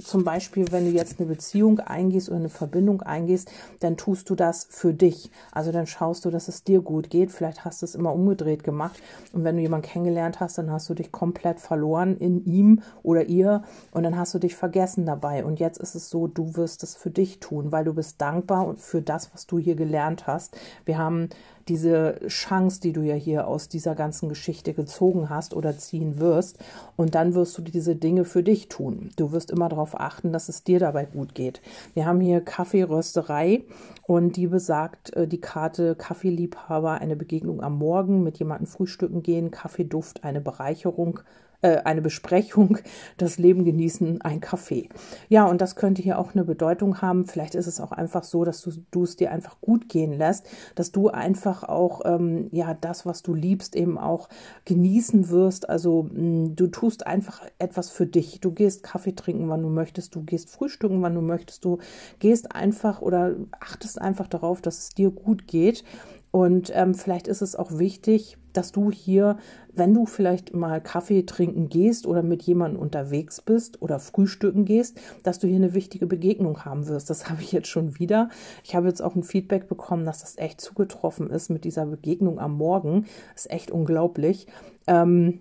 zum 0.02 0.24
Beispiel, 0.24 0.72
wenn 0.72 0.86
du 0.86 0.92
jetzt 0.92 1.20
eine 1.20 1.28
Beziehung 1.28 1.80
eingehst 1.80 2.30
oder 2.30 2.40
eine 2.40 2.50
Verbindung 2.50 3.02
eingehst, 3.02 3.52
dann 3.80 3.98
tust 3.98 4.30
du 4.30 4.36
das 4.36 4.68
für 4.70 4.94
dich. 4.94 5.32
Also 5.52 5.72
dann 5.72 5.88
schaust 5.88 6.26
du, 6.26 6.30
dass 6.30 6.48
es 6.48 6.64
dir 6.64 6.82
gut 6.82 7.10
geht. 7.10 7.32
Vielleicht 7.32 7.66
hast 7.66 7.82
du 7.82 7.86
es 7.86 7.96
immer 7.96 8.14
umgedreht 8.14 8.64
gemacht. 8.64 9.02
Und 9.32 9.44
wenn 9.44 9.56
du 9.56 9.62
jemanden 9.62 9.88
kennengelernt 9.88 10.40
hast, 10.40 10.58
dann 10.58 10.72
hast 10.72 10.90
du 10.90 10.94
dich 10.94 11.12
komplett 11.12 11.60
verloren 11.60 12.18
in 12.18 12.44
ihm 12.46 12.82
oder 13.04 13.26
ihr 13.26 13.64
und 13.92 14.04
dann 14.04 14.18
hast 14.18 14.34
du 14.34 14.40
dich 14.40 14.56
vergessen 14.56 15.06
dabei. 15.06 15.46
Und 15.46 15.60
jetzt 15.60 15.80
ist 15.80 15.96
es 15.96 16.10
so, 16.10 16.28
du 16.28 16.56
wirst 16.56 16.84
es 16.84 16.96
für 16.96 17.10
dich 17.12 17.40
tun, 17.40 17.72
weil 17.72 17.86
du 17.86 17.94
bist 17.94 18.22
dankbar 18.22 18.68
und 18.68 18.80
für 18.80 19.02
das, 19.02 19.34
was 19.34 19.48
du 19.48 19.60
hier 19.60 19.76
gelernt 19.76 20.28
hast. 20.28 20.58
Wir 20.86 20.98
haben 20.98 21.30
diese 21.68 22.20
Chance, 22.28 22.82
die 22.82 22.94
du 22.94 23.02
ja 23.02 23.16
hier 23.16 23.48
aus 23.48 23.70
dieser 23.70 23.96
ganzen 23.96 24.30
Geschichte 24.30 24.74
gezogen 24.74 25.30
hast 25.30 25.54
oder 25.54 25.78
ziehen 25.78 26.20
wirst. 26.20 26.60
Und 26.96 27.16
dann 27.16 27.34
wirst 27.34 27.58
du 27.58 27.62
diese 27.62 27.96
Dinge 27.96 28.26
für 28.26 28.44
dich 28.44 28.68
tun. 28.68 29.12
Du 29.16 29.32
wirst 29.32 29.52
immer 29.52 29.70
darauf 29.70 30.00
achten, 30.00 30.32
dass 30.32 30.50
es 30.50 30.64
dir 30.64 30.80
dabei 30.80 31.06
gut 31.06 31.36
geht. 31.36 31.62
Wir 31.94 32.06
haben 32.06 32.20
hier 32.20 32.42
Kaffeerösterei 32.42 33.64
und 34.06 34.36
die 34.36 34.48
besagt 34.48 35.14
äh, 35.14 35.28
die 35.28 35.42
Karte 35.42 35.96
Kaffeeliebhaber, 35.96 36.94
eine 36.94 37.16
Begegnung 37.16 37.62
am 37.62 37.78
Morgen, 37.78 38.24
mit 38.24 38.40
jemandem 38.40 38.68
frühstücken 38.68 39.24
gehen, 39.24 39.52
Kaffeeduft, 39.52 40.24
eine 40.24 40.42
Bereicherung, 40.42 41.22
äh, 41.64 41.82
eine 41.86 42.02
Besprechung, 42.02 42.78
das 43.18 43.38
Leben 43.40 43.66
genießen, 43.66 44.22
ein 44.22 44.42
Kaffee. 44.42 44.90
Ja, 45.30 45.46
und 45.46 45.62
das 45.62 45.76
könnte 45.76 46.02
hier 46.02 46.20
auch 46.20 46.34
eine 46.34 46.44
Bedeutung 46.44 47.02
haben. 47.02 47.26
Vielleicht 47.26 47.56
ist 47.56 47.68
es 47.68 47.80
auch 47.80 47.92
einfach 47.92 48.24
so, 48.24 48.44
dass 48.44 48.68
du, 48.92 49.04
es 49.04 49.16
dir 49.16 49.32
einfach 49.32 49.60
gut 49.62 49.90
gehen 49.90 50.14
lässt, 50.14 50.46
dass 50.76 50.92
du 50.92 51.08
einfach 51.10 51.64
auch 51.64 52.02
ähm, 52.06 52.50
ja 52.52 52.76
das, 52.80 53.06
was 53.06 53.24
du 53.24 53.34
liebst, 53.34 53.76
eben 53.76 53.98
auch 53.98 54.30
genießen 54.66 55.30
wirst. 55.30 55.70
Also 55.70 56.04
mh, 56.04 56.22
mm, 56.22 56.56
du 56.56 56.68
tust 56.68 57.08
einfach 57.08 57.42
etwas 57.58 57.90
für 57.90 58.06
dich. 58.06 58.42
Du 58.42 58.52
gehst 58.52 58.84
Kaffee 58.84 59.16
trinken, 59.16 59.50
wann 59.50 59.64
du 59.64 59.70
möchtest, 59.70 60.16
du 60.16 60.24
gehst 60.24 60.50
frühstücken, 60.50 61.02
wann 61.02 61.16
du 61.16 61.22
möchtest, 61.22 61.64
du 61.66 61.80
gehst 62.20 62.54
einfach 62.54 63.02
oder 63.02 63.36
achtest 63.60 64.02
einfach 64.02 64.28
darauf, 64.28 64.62
dass 64.62 64.80
es 64.80 64.90
dir 64.90 65.12
gut 65.12 65.48
geht. 65.48 65.84
Und 66.32 66.72
ähm, 66.74 66.94
vielleicht 66.94 67.28
ist 67.28 67.42
es 67.42 67.56
auch 67.56 67.78
wichtig, 67.78 68.38
dass 68.54 68.72
du 68.72 68.92
hier, 68.92 69.38
wenn 69.74 69.94
du 69.94 70.06
vielleicht 70.06 70.54
mal 70.54 70.82
Kaffee 70.82 71.24
trinken 71.24 71.70
gehst 71.70 72.06
oder 72.08 72.24
mit 72.24 72.44
jemandem 72.44 72.80
unterwegs 72.80 73.42
bist 73.42 73.82
oder 73.82 74.00
frühstücken 74.00 74.66
gehst, 74.66 75.00
dass 75.24 75.40
du 75.40 75.48
hier 75.48 75.58
eine 75.58 75.74
wichtige 75.74 76.08
Begegnung 76.08 76.64
haben 76.66 76.88
wirst. 76.88 77.10
Das 77.10 77.30
habe 77.30 77.42
ich 77.42 77.52
jetzt 77.52 77.68
schon 77.68 78.00
wieder. 78.00 78.30
Ich 78.64 78.76
habe 78.76 78.88
jetzt 78.88 79.02
auch 79.02 79.16
ein 79.16 79.24
Feedback 79.24 79.68
bekommen, 79.68 80.06
dass 80.06 80.22
das 80.22 80.38
echt 80.38 80.62
zugetroffen 80.62 81.30
ist 81.30 81.50
mit 81.50 81.64
dieser 81.64 81.86
Begegnung 81.86 82.40
am 82.40 82.58
Morgen. 82.58 83.06
Das 83.34 83.46
ist 83.46 83.52
echt 83.52 83.72
unglaublich. 83.72 84.48
Ähm, 84.88 85.40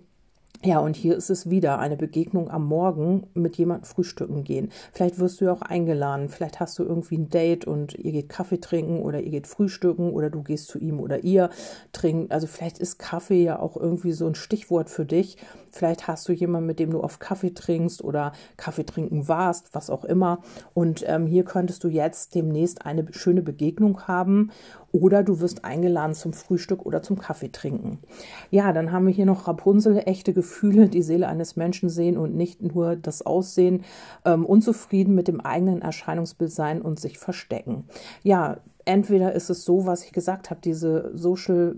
ja, 0.65 0.79
und 0.79 0.95
hier 0.95 1.17
ist 1.17 1.29
es 1.29 1.49
wieder 1.49 1.79
eine 1.79 1.97
Begegnung 1.97 2.49
am 2.49 2.65
Morgen 2.65 3.27
mit 3.33 3.57
jemandem 3.57 3.83
frühstücken 3.83 4.45
gehen. 4.45 4.71
Vielleicht 4.93 5.19
wirst 5.19 5.41
du 5.41 5.45
ja 5.45 5.51
auch 5.51 5.61
eingeladen, 5.61 6.29
vielleicht 6.29 6.61
hast 6.61 6.79
du 6.79 6.83
irgendwie 6.83 7.17
ein 7.17 7.29
Date 7.29 7.65
und 7.65 7.95
ihr 7.95 8.13
geht 8.13 8.29
Kaffee 8.29 8.61
trinken 8.61 9.01
oder 9.01 9.19
ihr 9.19 9.31
geht 9.31 9.47
frühstücken 9.47 10.11
oder 10.11 10.29
du 10.29 10.41
gehst 10.41 10.69
zu 10.69 10.79
ihm 10.79 11.01
oder 11.01 11.23
ihr 11.25 11.49
trinkt. 11.91 12.31
Also 12.31 12.47
vielleicht 12.47 12.79
ist 12.79 12.97
Kaffee 12.97 13.43
ja 13.43 13.59
auch 13.59 13.75
irgendwie 13.75 14.13
so 14.13 14.25
ein 14.25 14.35
Stichwort 14.35 14.89
für 14.89 15.05
dich. 15.05 15.37
Vielleicht 15.69 16.07
hast 16.07 16.29
du 16.29 16.33
jemanden, 16.33 16.67
mit 16.67 16.79
dem 16.79 16.91
du 16.91 17.03
oft 17.03 17.19
Kaffee 17.19 17.53
trinkst 17.53 18.03
oder 18.03 18.31
Kaffee 18.55 18.85
trinken 18.85 19.27
warst, 19.27 19.73
was 19.73 19.89
auch 19.89 20.05
immer. 20.05 20.39
Und 20.73 21.03
ähm, 21.07 21.25
hier 21.25 21.43
könntest 21.43 21.83
du 21.83 21.89
jetzt 21.89 22.35
demnächst 22.35 22.85
eine 22.85 23.05
schöne 23.11 23.41
Begegnung 23.41 24.07
haben 24.07 24.51
oder 24.93 25.23
du 25.23 25.39
wirst 25.41 25.65
eingeladen 25.65 26.13
zum 26.13 26.33
Frühstück 26.33 26.85
oder 26.85 27.01
zum 27.01 27.17
Kaffee 27.17 27.51
trinken. 27.51 27.97
Ja, 28.51 28.71
dann 28.71 28.91
haben 28.91 29.07
wir 29.07 29.13
hier 29.13 29.25
noch 29.25 29.47
Rapunzel, 29.47 29.97
echte 30.05 30.33
Gefühle, 30.33 30.87
die 30.87 31.01
Seele 31.01 31.27
eines 31.27 31.55
Menschen 31.55 31.89
sehen 31.89 32.15
und 32.15 32.35
nicht 32.35 32.61
nur 32.61 32.95
das 32.95 33.25
Aussehen, 33.25 33.83
ähm, 34.23 34.45
unzufrieden 34.45 35.15
mit 35.15 35.27
dem 35.27 35.41
eigenen 35.41 35.81
Erscheinungsbild 35.81 36.51
sein 36.51 36.81
und 36.81 36.99
sich 36.99 37.17
verstecken. 37.17 37.85
Ja, 38.21 38.57
entweder 38.85 39.33
ist 39.33 39.49
es 39.49 39.65
so, 39.65 39.87
was 39.87 40.05
ich 40.05 40.13
gesagt 40.13 40.51
habe, 40.51 40.61
diese 40.63 41.11
Social 41.15 41.75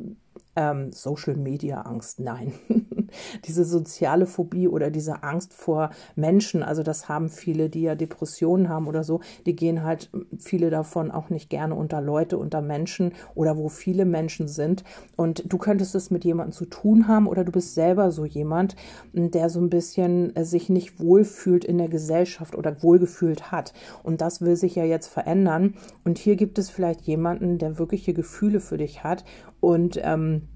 ähm, 0.57 0.91
Social 0.91 1.35
Media 1.35 1.81
Angst, 1.81 2.19
nein. 2.19 2.53
diese 3.45 3.65
soziale 3.65 4.25
Phobie 4.25 4.67
oder 4.67 4.89
diese 4.89 5.23
Angst 5.23 5.53
vor 5.53 5.89
Menschen, 6.15 6.63
also 6.63 6.83
das 6.83 7.09
haben 7.09 7.29
viele, 7.29 7.69
die 7.69 7.81
ja 7.81 7.95
Depressionen 7.95 8.69
haben 8.69 8.87
oder 8.87 9.03
so, 9.03 9.21
die 9.45 9.55
gehen 9.55 9.83
halt 9.83 10.09
viele 10.39 10.69
davon 10.69 11.11
auch 11.11 11.29
nicht 11.29 11.49
gerne 11.49 11.75
unter 11.75 12.01
Leute, 12.01 12.37
unter 12.37 12.61
Menschen 12.61 13.13
oder 13.33 13.57
wo 13.57 13.69
viele 13.69 14.05
Menschen 14.05 14.47
sind. 14.47 14.83
Und 15.15 15.43
du 15.51 15.57
könntest 15.57 15.95
es 15.95 16.11
mit 16.11 16.25
jemandem 16.25 16.53
zu 16.53 16.65
tun 16.65 17.07
haben 17.07 17.27
oder 17.27 17.43
du 17.43 17.51
bist 17.51 17.75
selber 17.75 18.11
so 18.11 18.25
jemand, 18.25 18.75
der 19.13 19.49
so 19.49 19.59
ein 19.59 19.69
bisschen 19.69 20.35
äh, 20.35 20.45
sich 20.45 20.69
nicht 20.69 20.99
wohlfühlt 20.99 21.65
in 21.65 21.77
der 21.77 21.89
Gesellschaft 21.89 22.55
oder 22.55 22.81
wohlgefühlt 22.83 23.51
hat. 23.51 23.73
Und 24.03 24.21
das 24.21 24.41
will 24.41 24.55
sich 24.55 24.75
ja 24.75 24.83
jetzt 24.83 25.07
verändern. 25.07 25.75
Und 26.03 26.17
hier 26.17 26.35
gibt 26.35 26.57
es 26.57 26.69
vielleicht 26.69 27.01
jemanden, 27.01 27.57
der 27.57 27.77
wirkliche 27.77 28.13
Gefühle 28.13 28.59
für 28.59 28.77
dich 28.77 29.03
hat 29.03 29.23
und 29.59 29.99
ähm, 30.03 30.47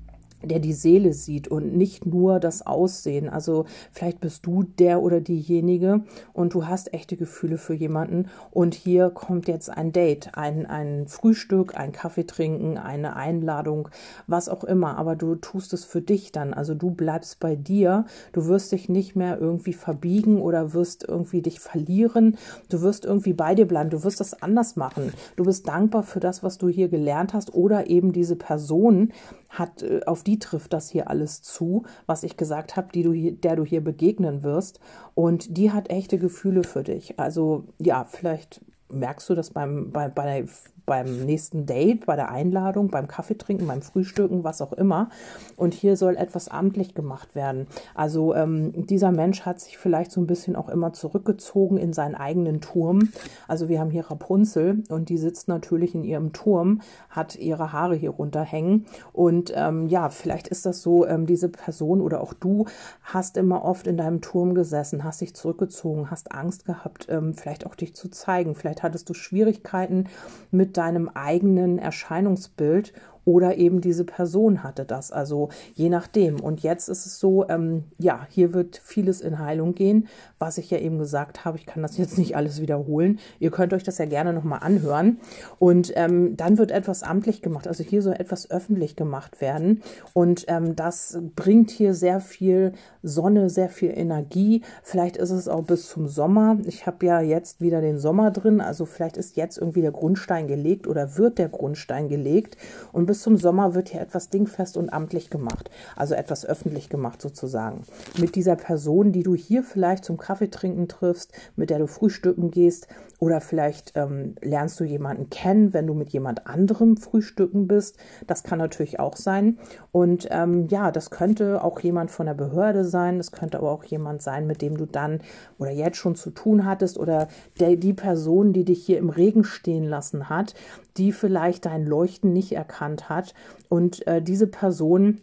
der 0.43 0.59
die 0.59 0.73
Seele 0.73 1.13
sieht 1.13 1.47
und 1.47 1.75
nicht 1.75 2.05
nur 2.05 2.39
das 2.39 2.65
Aussehen. 2.65 3.29
Also 3.29 3.65
vielleicht 3.91 4.19
bist 4.19 4.45
du 4.45 4.63
der 4.63 5.01
oder 5.01 5.19
diejenige 5.21 6.03
und 6.33 6.53
du 6.53 6.67
hast 6.67 6.93
echte 6.93 7.17
Gefühle 7.17 7.57
für 7.57 7.73
jemanden 7.73 8.29
und 8.51 8.73
hier 8.73 9.09
kommt 9.09 9.47
jetzt 9.47 9.69
ein 9.69 9.91
Date, 9.91 10.31
ein, 10.33 10.65
ein 10.65 11.07
Frühstück, 11.07 11.75
ein 11.75 11.91
Kaffee 11.91 12.25
trinken, 12.25 12.77
eine 12.77 13.15
Einladung, 13.15 13.89
was 14.27 14.49
auch 14.49 14.63
immer, 14.63 14.97
aber 14.97 15.15
du 15.15 15.35
tust 15.35 15.73
es 15.73 15.85
für 15.85 16.01
dich 16.01 16.31
dann. 16.31 16.53
Also 16.53 16.73
du 16.73 16.91
bleibst 16.91 17.39
bei 17.39 17.55
dir, 17.55 18.05
du 18.31 18.45
wirst 18.45 18.71
dich 18.71 18.89
nicht 18.89 19.15
mehr 19.15 19.39
irgendwie 19.39 19.73
verbiegen 19.73 20.41
oder 20.41 20.73
wirst 20.73 21.03
irgendwie 21.07 21.41
dich 21.41 21.59
verlieren, 21.59 22.37
du 22.69 22.81
wirst 22.81 23.05
irgendwie 23.05 23.33
bei 23.33 23.55
dir 23.55 23.67
bleiben, 23.67 23.89
du 23.89 24.03
wirst 24.03 24.19
das 24.19 24.41
anders 24.41 24.75
machen. 24.75 25.11
Du 25.35 25.43
bist 25.43 25.67
dankbar 25.67 26.03
für 26.03 26.19
das, 26.19 26.43
was 26.43 26.57
du 26.57 26.69
hier 26.69 26.89
gelernt 26.89 27.33
hast 27.33 27.53
oder 27.53 27.89
eben 27.89 28.13
diese 28.13 28.35
Person, 28.35 29.11
hat, 29.49 29.81
äh, 29.81 30.01
auf 30.05 30.23
die 30.23 30.39
trifft 30.39 30.73
das 30.73 30.89
hier 30.89 31.09
alles 31.09 31.41
zu, 31.41 31.83
was 32.05 32.23
ich 32.23 32.37
gesagt 32.37 32.77
habe, 32.77 32.89
die 32.93 33.03
du 33.03 33.11
hier, 33.11 33.33
der 33.33 33.55
du 33.55 33.65
hier 33.65 33.83
begegnen 33.83 34.43
wirst. 34.43 34.79
Und 35.15 35.57
die 35.57 35.71
hat 35.71 35.89
echte 35.89 36.17
Gefühle 36.17 36.63
für 36.63 36.83
dich. 36.83 37.19
Also 37.19 37.65
ja, 37.79 38.05
vielleicht 38.05 38.61
merkst 38.91 39.29
du 39.29 39.35
das 39.35 39.51
beim, 39.51 39.91
bei, 39.91 40.09
bei, 40.09 40.45
beim 40.89 41.23
nächsten 41.23 41.67
Date, 41.67 42.07
bei 42.07 42.15
der 42.15 42.31
Einladung, 42.31 42.87
beim 42.87 43.07
Kaffeetrinken, 43.07 43.67
beim 43.67 43.83
Frühstücken, 43.83 44.43
was 44.43 44.59
auch 44.59 44.73
immer. 44.73 45.09
Und 45.55 45.75
hier 45.75 45.95
soll 45.95 46.17
etwas 46.17 46.47
amtlich 46.47 46.95
gemacht 46.95 47.35
werden. 47.35 47.67
Also 47.93 48.33
ähm, 48.33 48.87
dieser 48.87 49.11
Mensch 49.11 49.41
hat 49.41 49.59
sich 49.59 49.77
vielleicht 49.77 50.11
so 50.11 50.19
ein 50.19 50.25
bisschen 50.25 50.55
auch 50.55 50.67
immer 50.67 50.91
zurückgezogen 50.91 51.77
in 51.77 51.93
seinen 51.93 52.15
eigenen 52.15 52.59
Turm. 52.59 53.09
Also 53.47 53.69
wir 53.69 53.79
haben 53.79 53.91
hier 53.91 54.09
Rapunzel 54.09 54.83
und 54.89 55.09
die 55.09 55.19
sitzt 55.19 55.47
natürlich 55.47 55.93
in 55.93 56.03
ihrem 56.03 56.33
Turm, 56.33 56.81
hat 57.11 57.35
ihre 57.35 57.71
Haare 57.71 57.93
hier 57.93 58.09
runterhängen. 58.09 58.87
Und 59.13 59.53
ähm, 59.55 59.85
ja, 59.89 60.09
vielleicht 60.09 60.47
ist 60.47 60.65
das 60.65 60.81
so, 60.81 61.05
ähm, 61.05 61.27
diese 61.27 61.49
Person 61.49 62.01
oder 62.01 62.21
auch 62.21 62.33
du 62.33 62.65
hast 63.03 63.37
immer 63.37 63.63
oft 63.63 63.85
in 63.85 63.95
deinem 63.95 64.21
Turm 64.21 64.55
gesessen, 64.55 65.03
hast 65.03 65.21
dich 65.21 65.35
zurückgezogen, 65.35 66.09
hast 66.09 66.31
Angst 66.31 66.65
gehabt, 66.65 67.05
ähm, 67.09 67.35
vielleicht 67.35 67.67
auch 67.67 67.75
dich 67.75 67.93
zu 67.93 68.09
zeigen. 68.09 68.55
Vielleicht 68.55 68.81
hattest 68.81 69.07
du 69.07 69.13
Schwierigkeiten 69.13 70.05
mit 70.49 70.78
deinem 70.79 71.09
eigenen 71.09 71.77
Erscheinungsbild 71.77 72.93
oder 73.29 73.57
eben 73.57 73.79
diese 73.79 74.05
Person 74.05 74.63
hatte 74.63 74.85
das. 74.85 75.11
Also 75.11 75.49
je 75.75 75.89
nachdem. 75.89 76.39
Und 76.39 76.61
jetzt 76.61 76.89
ist 76.89 77.05
es 77.05 77.19
so, 77.19 77.47
ähm, 77.47 77.83
ja, 77.99 78.25
hier 78.27 78.53
wird 78.55 78.81
vieles 78.83 79.21
in 79.21 79.37
Heilung 79.37 79.75
gehen, 79.75 80.07
was 80.39 80.57
ich 80.57 80.71
ja 80.71 80.79
eben 80.79 80.97
gesagt 80.97 81.45
habe. 81.45 81.55
Ich 81.59 81.67
kann 81.67 81.83
das 81.83 81.95
jetzt 81.99 82.17
nicht 82.17 82.35
alles 82.35 82.59
wiederholen. 82.59 83.19
Ihr 83.39 83.51
könnt 83.51 83.71
euch 83.73 83.83
das 83.83 83.99
ja 83.99 84.05
gerne 84.05 84.33
nochmal 84.33 84.61
anhören. 84.63 85.19
Und 85.59 85.93
ähm, 85.95 86.37
dann 86.37 86.57
wird 86.57 86.71
etwas 86.71 87.03
amtlich 87.03 87.43
gemacht. 87.43 87.67
Also 87.67 87.83
hier 87.83 88.01
soll 88.01 88.13
etwas 88.13 88.49
öffentlich 88.49 88.95
gemacht 88.95 89.41
werden. 89.41 89.83
Und 90.13 90.45
ähm, 90.47 90.75
das 90.75 91.19
bringt 91.35 91.69
hier 91.69 91.93
sehr 91.93 92.21
viel 92.21 92.73
Sonne, 93.03 93.51
sehr 93.51 93.69
viel 93.69 93.91
Energie. 93.95 94.63
Vielleicht 94.81 95.17
ist 95.17 95.29
es 95.29 95.47
auch 95.47 95.63
bis 95.63 95.87
zum 95.87 96.07
Sommer. 96.07 96.57
Ich 96.65 96.87
habe 96.87 97.05
ja 97.05 97.21
jetzt 97.21 97.61
wieder 97.61 97.79
den 97.79 97.99
Sommer 97.99 98.31
drin. 98.31 98.59
Also 98.59 98.87
vielleicht 98.87 99.17
ist 99.17 99.37
jetzt 99.37 99.59
irgendwie 99.59 99.81
der 99.81 99.91
Grundstein 99.91 100.47
gelegt 100.47 100.87
oder 100.87 101.15
wird 101.15 101.37
der 101.37 101.49
Grundstein 101.49 102.09
gelegt. 102.09 102.57
Und 102.91 103.05
bis 103.05 103.18
zum 103.21 103.37
Sommer 103.37 103.75
wird 103.75 103.89
hier 103.89 104.01
etwas 104.01 104.29
dingfest 104.29 104.77
und 104.77 104.91
amtlich 104.91 105.29
gemacht. 105.29 105.69
Also 105.95 106.15
etwas 106.15 106.45
öffentlich 106.45 106.89
gemacht 106.89 107.21
sozusagen. 107.21 107.83
Mit 108.17 108.35
dieser 108.35 108.55
Person, 108.55 109.11
die 109.11 109.23
du 109.23 109.35
hier 109.35 109.63
vielleicht 109.63 110.05
zum 110.05 110.17
Kaffeetrinken 110.17 110.87
triffst, 110.87 111.31
mit 111.55 111.69
der 111.69 111.79
du 111.79 111.87
frühstücken 111.87 112.51
gehst 112.51 112.87
oder 113.19 113.41
vielleicht 113.41 113.93
ähm, 113.95 114.35
lernst 114.41 114.79
du 114.79 114.85
jemanden 114.85 115.29
kennen, 115.29 115.73
wenn 115.73 115.85
du 115.87 115.93
mit 115.93 116.09
jemand 116.09 116.47
anderem 116.47 116.95
frühstücken 116.95 117.67
bist. 117.67 117.97
Das 118.27 118.43
kann 118.43 118.59
natürlich 118.59 118.99
auch 118.99 119.17
sein. 119.17 119.57
Und 119.91 120.27
ähm, 120.31 120.67
ja, 120.69 120.91
das 120.91 121.09
könnte 121.09 121.63
auch 121.63 121.79
jemand 121.81 122.11
von 122.11 122.25
der 122.25 122.33
Behörde 122.33 122.85
sein. 122.85 123.17
Das 123.17 123.31
könnte 123.31 123.57
aber 123.57 123.71
auch 123.71 123.83
jemand 123.83 124.21
sein, 124.21 124.47
mit 124.47 124.61
dem 124.61 124.77
du 124.77 124.85
dann 124.85 125.19
oder 125.57 125.71
jetzt 125.71 125.97
schon 125.97 126.15
zu 126.15 126.29
tun 126.29 126.65
hattest 126.65 126.97
oder 126.97 127.27
der, 127.59 127.75
die 127.75 127.93
Person, 127.93 128.53
die 128.53 128.63
dich 128.63 128.85
hier 128.85 128.97
im 128.97 129.09
Regen 129.09 129.43
stehen 129.43 129.83
lassen 129.83 130.29
hat, 130.29 130.53
die 130.99 131.11
vielleicht 131.11 131.65
dein 131.65 131.85
Leuchten 131.85 132.33
nicht 132.33 132.51
erkannt 132.51 133.09
hat. 133.09 133.33
Und 133.69 134.05
äh, 134.05 134.21
diese 134.21 134.47
Person 134.47 135.21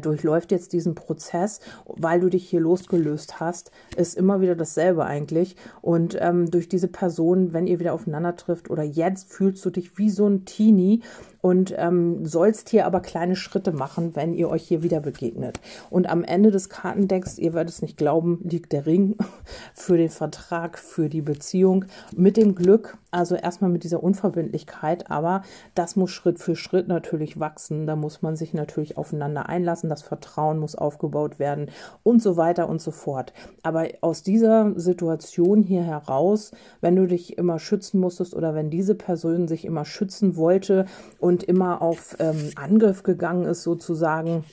durchläuft 0.00 0.52
jetzt 0.52 0.72
diesen 0.72 0.94
Prozess, 0.94 1.60
weil 1.86 2.20
du 2.20 2.28
dich 2.28 2.48
hier 2.48 2.60
losgelöst 2.60 3.40
hast, 3.40 3.72
ist 3.96 4.16
immer 4.16 4.40
wieder 4.40 4.54
dasselbe 4.54 5.04
eigentlich. 5.04 5.56
Und 5.82 6.16
ähm, 6.20 6.50
durch 6.50 6.68
diese 6.68 6.88
Person, 6.88 7.52
wenn 7.52 7.66
ihr 7.66 7.80
wieder 7.80 7.92
aufeinander 7.94 8.36
trifft 8.36 8.70
oder 8.70 8.84
jetzt 8.84 9.32
fühlst 9.32 9.64
du 9.64 9.70
dich 9.70 9.98
wie 9.98 10.10
so 10.10 10.28
ein 10.28 10.44
Teenie 10.44 11.02
und 11.40 11.74
ähm, 11.76 12.24
sollst 12.24 12.70
hier 12.70 12.86
aber 12.86 13.00
kleine 13.00 13.36
Schritte 13.36 13.72
machen, 13.72 14.16
wenn 14.16 14.32
ihr 14.32 14.48
euch 14.48 14.62
hier 14.62 14.82
wieder 14.82 15.00
begegnet. 15.00 15.60
Und 15.90 16.08
am 16.08 16.24
Ende 16.24 16.50
des 16.50 16.70
Kartendecks, 16.70 17.38
ihr 17.38 17.52
werdet 17.52 17.74
es 17.74 17.82
nicht 17.82 17.98
glauben, 17.98 18.40
liegt 18.44 18.72
der 18.72 18.86
Ring 18.86 19.16
für 19.74 19.98
den 19.98 20.08
Vertrag, 20.08 20.78
für 20.78 21.10
die 21.10 21.20
Beziehung 21.20 21.84
mit 22.16 22.38
dem 22.38 22.54
Glück. 22.54 22.96
Also 23.10 23.34
erstmal 23.34 23.70
mit 23.70 23.84
dieser 23.84 24.02
Unverbindlichkeit, 24.02 25.10
aber 25.10 25.42
das 25.74 25.96
muss 25.96 26.10
Schritt 26.10 26.38
für 26.38 26.56
Schritt 26.56 26.88
natürlich 26.88 27.38
wachsen. 27.38 27.86
Da 27.86 27.94
muss 27.94 28.22
man 28.22 28.36
sich 28.36 28.54
natürlich 28.54 28.96
aufeinander 28.96 29.48
einlassen. 29.48 29.63
Das 29.64 30.02
Vertrauen 30.02 30.58
muss 30.58 30.74
aufgebaut 30.74 31.38
werden 31.38 31.70
und 32.02 32.22
so 32.22 32.38
weiter 32.38 32.68
und 32.68 32.80
so 32.80 32.90
fort. 32.90 33.32
Aber 33.62 33.86
aus 34.00 34.22
dieser 34.22 34.72
Situation 34.80 35.62
hier 35.62 35.82
heraus, 35.82 36.52
wenn 36.80 36.96
du 36.96 37.06
dich 37.06 37.36
immer 37.36 37.58
schützen 37.58 38.00
musstest 38.00 38.34
oder 38.34 38.54
wenn 38.54 38.70
diese 38.70 38.94
Person 38.94 39.46
sich 39.46 39.66
immer 39.66 39.84
schützen 39.84 40.36
wollte 40.36 40.86
und 41.18 41.34
und 41.34 41.42
immer 41.42 41.82
auf 41.82 42.16
ähm, 42.20 42.52
Angriff 42.54 43.02
gegangen 43.02 43.44
ist, 43.46 43.64
sozusagen. 43.64 44.44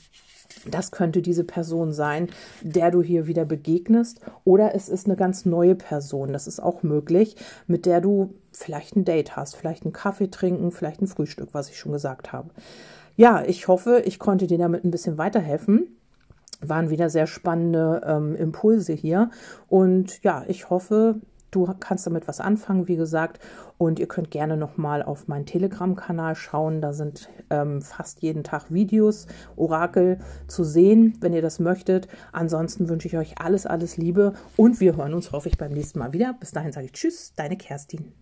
Das 0.69 0.91
könnte 0.91 1.21
diese 1.21 1.43
Person 1.43 1.93
sein, 1.93 2.27
der 2.61 2.91
du 2.91 3.01
hier 3.01 3.25
wieder 3.27 3.45
begegnest. 3.45 4.19
Oder 4.43 4.75
es 4.75 4.89
ist 4.89 5.05
eine 5.05 5.15
ganz 5.15 5.45
neue 5.45 5.75
Person. 5.75 6.33
Das 6.33 6.47
ist 6.47 6.59
auch 6.59 6.83
möglich, 6.83 7.35
mit 7.67 7.85
der 7.85 8.01
du 8.01 8.33
vielleicht 8.51 8.95
ein 8.95 9.05
Date 9.05 9.35
hast, 9.35 9.55
vielleicht 9.55 9.83
einen 9.83 9.93
Kaffee 9.93 10.29
trinken, 10.29 10.71
vielleicht 10.71 11.01
ein 11.01 11.07
Frühstück, 11.07 11.49
was 11.53 11.69
ich 11.69 11.77
schon 11.77 11.93
gesagt 11.93 12.33
habe. 12.33 12.49
Ja, 13.15 13.43
ich 13.45 13.67
hoffe, 13.67 14.01
ich 14.05 14.19
konnte 14.19 14.47
dir 14.47 14.57
damit 14.57 14.83
ein 14.83 14.91
bisschen 14.91 15.17
weiterhelfen 15.17 15.97
waren 16.63 16.91
wieder 16.91 17.09
sehr 17.09 17.25
spannende 17.25 18.03
ähm, 18.05 18.35
Impulse 18.35 18.93
hier. 18.93 19.31
Und 19.67 20.21
ja, 20.21 20.45
ich 20.47 20.69
hoffe, 20.69 21.15
Du 21.51 21.67
kannst 21.79 22.07
damit 22.07 22.29
was 22.29 22.39
anfangen, 22.39 22.87
wie 22.87 22.95
gesagt. 22.95 23.39
Und 23.77 23.99
ihr 23.99 24.07
könnt 24.07 24.31
gerne 24.31 24.55
nochmal 24.55 25.03
auf 25.03 25.27
meinen 25.27 25.45
Telegram-Kanal 25.45 26.35
schauen. 26.35 26.81
Da 26.81 26.93
sind 26.93 27.29
ähm, 27.49 27.81
fast 27.81 28.21
jeden 28.21 28.43
Tag 28.43 28.71
Videos, 28.71 29.27
Orakel 29.57 30.19
zu 30.47 30.63
sehen, 30.63 31.17
wenn 31.19 31.33
ihr 31.33 31.41
das 31.41 31.59
möchtet. 31.59 32.07
Ansonsten 32.31 32.87
wünsche 32.87 33.09
ich 33.09 33.17
euch 33.17 33.39
alles, 33.39 33.65
alles 33.65 33.97
Liebe 33.97 34.33
und 34.55 34.79
wir 34.79 34.95
hören 34.95 35.13
uns, 35.13 35.33
hoffe 35.33 35.49
ich, 35.49 35.57
beim 35.57 35.73
nächsten 35.73 35.99
Mal 35.99 36.13
wieder. 36.13 36.35
Bis 36.39 36.51
dahin 36.51 36.71
sage 36.71 36.85
ich 36.85 36.93
Tschüss, 36.93 37.33
deine 37.35 37.57
Kerstin. 37.57 38.13